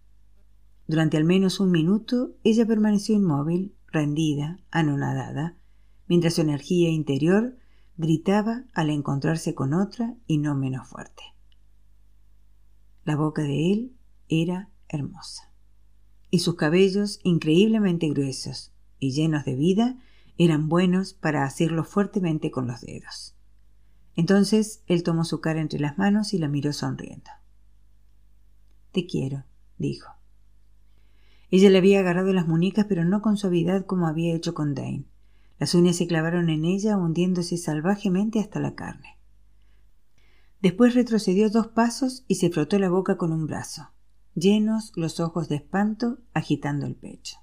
[0.87, 5.57] Durante al menos un minuto ella permaneció inmóvil, rendida, anonadada,
[6.07, 7.57] mientras su energía interior
[7.99, 11.23] gritaba al encontrarse con otra y no menos fuerte.
[13.05, 13.97] La boca de él
[14.29, 15.49] era hermosa
[16.31, 19.99] y sus cabellos increíblemente gruesos y llenos de vida
[20.37, 23.35] eran buenos para hacerlo fuertemente con los dedos.
[24.15, 27.31] Entonces él tomó su cara entre las manos y la miró sonriendo.
[28.93, 29.45] Te quiero,
[29.77, 30.13] dijo.
[31.51, 35.05] Ella le había agarrado las muñecas, pero no con suavidad como había hecho con Dane.
[35.59, 39.19] Las uñas se clavaron en ella, hundiéndose salvajemente hasta la carne.
[40.61, 43.89] Después retrocedió dos pasos y se frotó la boca con un brazo
[44.39, 47.37] llenos los ojos de espanto, agitando el pecho.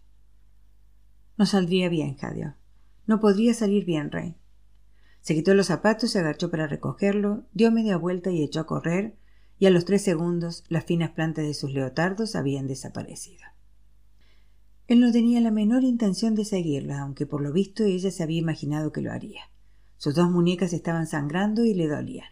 [1.37, 2.55] No saldría bien, jadeó.
[3.05, 4.35] No podría salir bien, Rey.
[5.21, 9.17] Se quitó los zapatos, se agachó para recogerlo, dio media vuelta y echó a correr,
[9.57, 13.43] y a los tres segundos las finas plantas de sus leotardos habían desaparecido.
[14.87, 18.39] Él no tenía la menor intención de seguirla, aunque por lo visto ella se había
[18.39, 19.41] imaginado que lo haría.
[19.97, 22.27] Sus dos muñecas estaban sangrando y le dolían.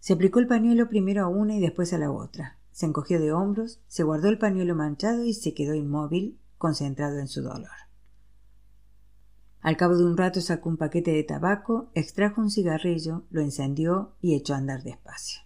[0.00, 3.32] Se aplicó el pañuelo primero a una y después a la otra se encogió de
[3.32, 7.70] hombros, se guardó el pañuelo manchado y se quedó inmóvil, concentrado en su dolor.
[9.60, 14.16] Al cabo de un rato sacó un paquete de tabaco, extrajo un cigarrillo, lo encendió
[14.20, 15.42] y echó a andar despacio.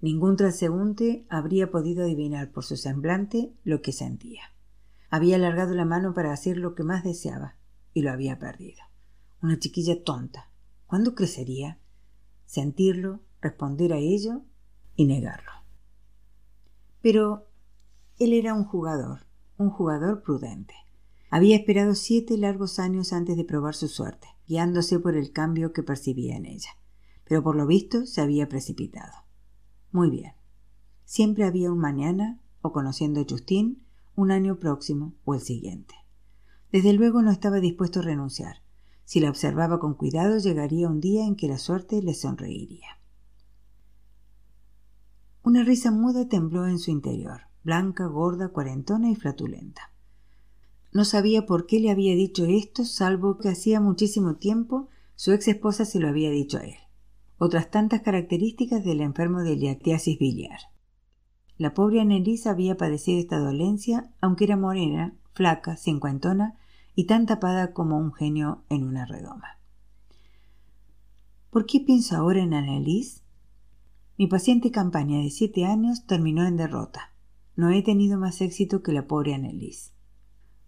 [0.00, 4.42] Ningún transeúnte habría podido adivinar por su semblante lo que sentía.
[5.12, 7.56] Había alargado la mano para hacer lo que más deseaba
[7.94, 8.82] y lo había perdido.
[9.42, 10.48] Una chiquilla tonta,
[10.92, 11.78] ¿Cuándo crecería?
[12.44, 14.42] Sentirlo, responder a ello
[14.94, 15.52] y negarlo.
[17.00, 17.48] Pero
[18.18, 19.20] él era un jugador,
[19.56, 20.74] un jugador prudente.
[21.30, 25.82] Había esperado siete largos años antes de probar su suerte, guiándose por el cambio que
[25.82, 26.76] percibía en ella.
[27.24, 29.14] Pero por lo visto se había precipitado.
[29.92, 30.34] Muy bien.
[31.06, 33.81] Siempre había un mañana, o conociendo a Justin,
[34.14, 35.94] un año próximo o el siguiente.
[36.70, 38.62] Desde luego no estaba dispuesto a renunciar.
[39.04, 42.98] Si la observaba con cuidado, llegaría un día en que la suerte le sonreiría.
[45.42, 49.92] Una risa muda tembló en su interior, blanca, gorda, cuarentona y flatulenta.
[50.92, 55.48] No sabía por qué le había dicho esto, salvo que hacía muchísimo tiempo su ex
[55.48, 56.76] esposa se lo había dicho a él.
[57.38, 60.60] Otras tantas características del enfermo de liactiasis biliar.
[61.62, 66.58] La pobre Annelise había padecido esta dolencia, aunque era morena, flaca, cincuentona
[66.96, 69.60] y tan tapada como un genio en una redoma.
[71.50, 73.22] ¿Por qué pienso ahora en Annelise?
[74.18, 77.14] Mi paciente campaña de siete años terminó en derrota.
[77.54, 79.92] No he tenido más éxito que la pobre Annelise.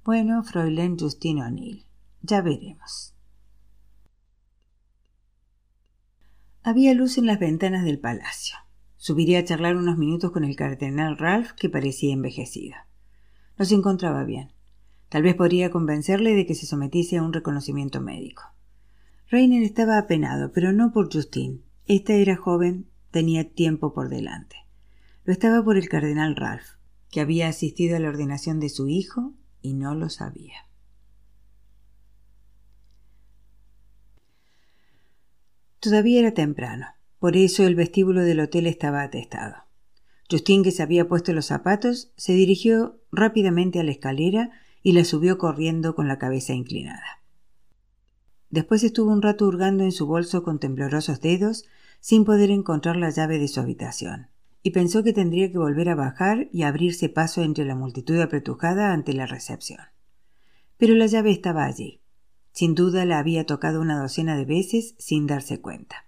[0.05, 1.87] Bueno, Fräulein Justine O'Neill,
[2.23, 3.17] ya veremos.
[6.63, 8.64] Había luz en las ventanas del palacio.
[9.05, 12.75] Subiría a charlar unos minutos con el cardenal Ralph, que parecía envejecido.
[13.59, 14.53] No se encontraba bien.
[15.11, 18.45] Tal vez podría convencerle de que se sometiese a un reconocimiento médico.
[19.29, 21.61] Reiner estaba apenado, pero no por Justine.
[21.87, 24.57] Esta era joven, tenía tiempo por delante.
[25.25, 26.79] Lo estaba por el cardenal Ralph,
[27.11, 30.67] que había asistido a la ordenación de su hijo y no lo sabía.
[35.79, 36.87] Todavía era temprano,
[37.25, 39.55] por eso el vestíbulo del hotel estaba atestado.
[40.31, 44.51] Justin, que se había puesto los zapatos, se dirigió rápidamente a la escalera
[44.83, 47.23] y la subió corriendo con la cabeza inclinada.
[48.51, 51.65] Después estuvo un rato hurgando en su bolso con temblorosos dedos
[51.99, 54.29] sin poder encontrar la llave de su habitación
[54.63, 58.93] y pensó que tendría que volver a bajar y abrirse paso entre la multitud apretujada
[58.93, 59.81] ante la recepción.
[60.77, 62.03] Pero la llave estaba allí.
[62.53, 66.04] Sin duda la había tocado una docena de veces sin darse cuenta.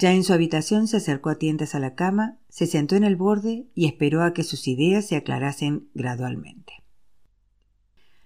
[0.00, 3.16] Ya en su habitación se acercó a tientas a la cama, se sentó en el
[3.16, 6.72] borde y esperó a que sus ideas se aclarasen gradualmente.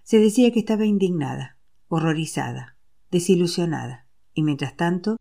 [0.04, 1.58] Se decía que estaba indignada,
[1.88, 2.76] horrorizada,
[3.10, 5.18] desilusionada, y mientras tanto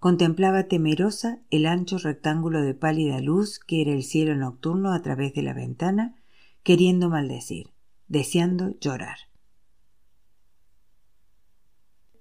[0.00, 5.34] Contemplaba temerosa el ancho rectángulo de pálida luz que era el cielo nocturno a través
[5.34, 6.16] de la ventana,
[6.62, 7.74] queriendo maldecir,
[8.08, 9.18] deseando llorar.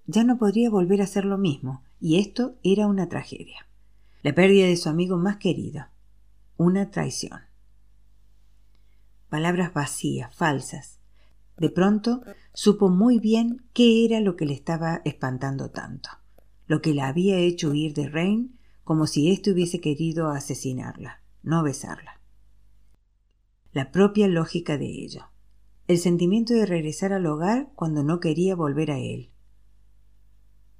[0.08, 3.69] Ya no podría volver a ser lo mismo, y esto era una tragedia.
[4.22, 5.86] La pérdida de su amigo más querido.
[6.58, 7.42] Una traición.
[9.30, 11.00] Palabras vacías, falsas.
[11.58, 12.22] De pronto
[12.54, 16.10] supo muy bien qué era lo que le estaba espantando tanto
[16.70, 21.64] lo que la había hecho huir de Rain como si éste hubiese querido asesinarla, no
[21.64, 22.22] besarla.
[23.74, 25.26] La propia lógica de ello.
[25.88, 29.32] El sentimiento de regresar al hogar cuando no quería volver a él.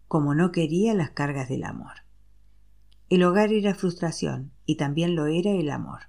[0.08, 2.04] Como no quería las cargas del amor.
[3.10, 6.02] El hogar era frustración y también lo era el amor.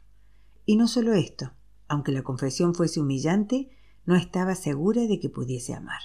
[0.66, 1.52] Y no solo esto,
[1.88, 3.70] aunque la confesión fuese humillante,
[4.04, 6.00] no estaba segura de que pudiese amar.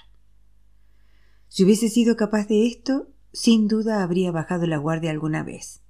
[1.48, 5.82] Si hubiese sido capaz de esto, sin duda habría bajado la guardia alguna vez.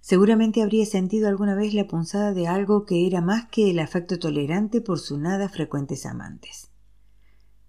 [0.00, 4.18] Seguramente habría sentido alguna vez la punzada de algo que era más que el afecto
[4.18, 6.70] tolerante por sus nada frecuentes amantes.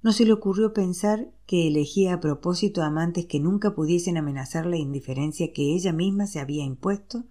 [0.06, 4.78] No se le ocurrió pensar que elegía a propósito amantes que nunca pudiesen amenazar la
[4.78, 7.24] indiferencia que ella misma se había impuesto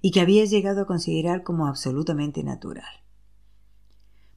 [0.00, 3.02] y que había llegado a considerar como absolutamente natural.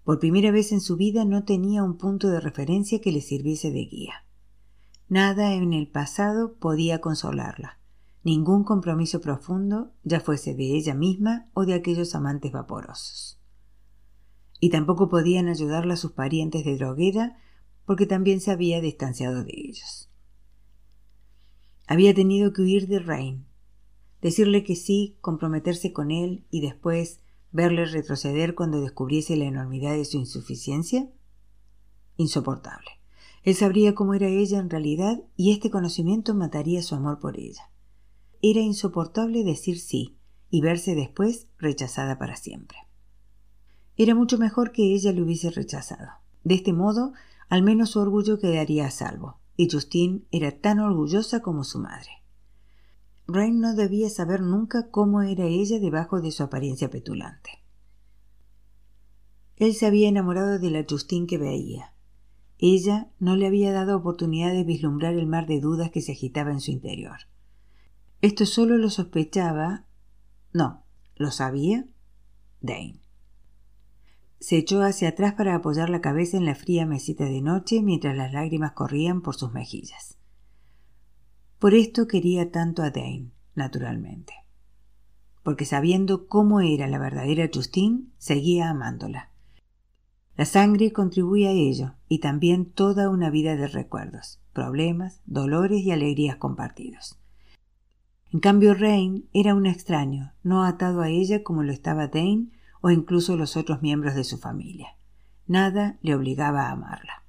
[0.03, 3.69] Por primera vez en su vida no tenía un punto de referencia que le sirviese
[3.69, 4.25] de guía.
[5.07, 7.77] Nada en el pasado podía consolarla,
[8.23, 13.39] ningún compromiso profundo, ya fuese de ella misma o de aquellos amantes vaporosos.
[14.59, 17.37] Y tampoco podían ayudarla sus parientes de Drogueda,
[17.87, 20.09] porque también se había distanciado de ellos.
[21.87, 23.45] Había tenido que huir de Rain,
[24.21, 27.21] decirle que sí, comprometerse con él y después
[27.53, 31.09] verle retroceder cuando descubriese la enormidad de su insuficiencia.
[32.17, 32.89] Insoportable.
[33.43, 37.71] Él sabría cómo era ella en realidad y este conocimiento mataría su amor por ella.
[38.41, 40.17] Era insoportable decir sí
[40.49, 42.79] y verse después rechazada para siempre.
[43.95, 46.09] Era mucho mejor que ella le hubiese rechazado.
[46.43, 47.13] De este modo,
[47.49, 52.09] al menos su orgullo quedaría a salvo, y Justine era tan orgullosa como su madre.
[53.27, 57.63] Rain no debía saber nunca cómo era ella debajo de su apariencia petulante.
[59.55, 61.93] Él se había enamorado de la Justine que veía,
[62.59, 66.51] ella no le había dado oportunidad de vislumbrar el mar de dudas que se agitaba
[66.51, 67.17] en su interior.
[68.21, 69.85] Esto solo lo sospechaba,
[70.53, 70.83] no,
[71.15, 71.85] lo sabía
[72.61, 72.99] Dane.
[74.39, 78.15] Se echó hacia atrás para apoyar la cabeza en la fría mesita de noche mientras
[78.15, 80.17] las lágrimas corrían por sus mejillas.
[81.59, 84.33] Por esto quería tanto a Dane, naturalmente.
[85.41, 89.31] Porque sabiendo cómo era la verdadera Justine, seguía amándola.
[90.35, 95.89] La sangre contribuía a ello y también toda una vida de recuerdos, problemas, dolores y
[95.89, 97.17] alegrías compartidos.
[98.31, 102.49] En cambio, Rain era un extraño, no atado a ella como lo estaba Dane
[102.81, 104.97] o incluso los otros miembros de su familia.
[105.45, 107.23] Nada le obligaba a amarla.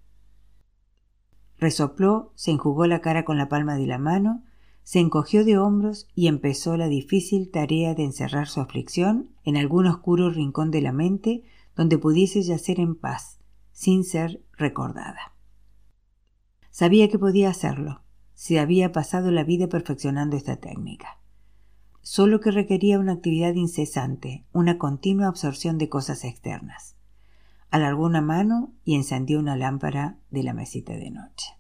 [1.57, 4.44] Resopló, se enjugó la cara con la palma de la mano,
[4.82, 9.86] se encogió de hombros y empezó la difícil tarea de encerrar su aflicción en algún
[9.86, 11.42] oscuro rincón de la mente
[11.76, 13.38] donde pudiese yacer en paz,
[13.72, 15.34] sin ser recordada.
[16.70, 18.03] Sabía que podía hacerlo,
[18.34, 21.18] se había pasado la vida perfeccionando esta técnica
[22.09, 26.97] solo que requería una actividad incesante, una continua absorción de cosas externas.
[27.71, 31.58] Alargó una mano y encendió una lámpara de la mesita de noche.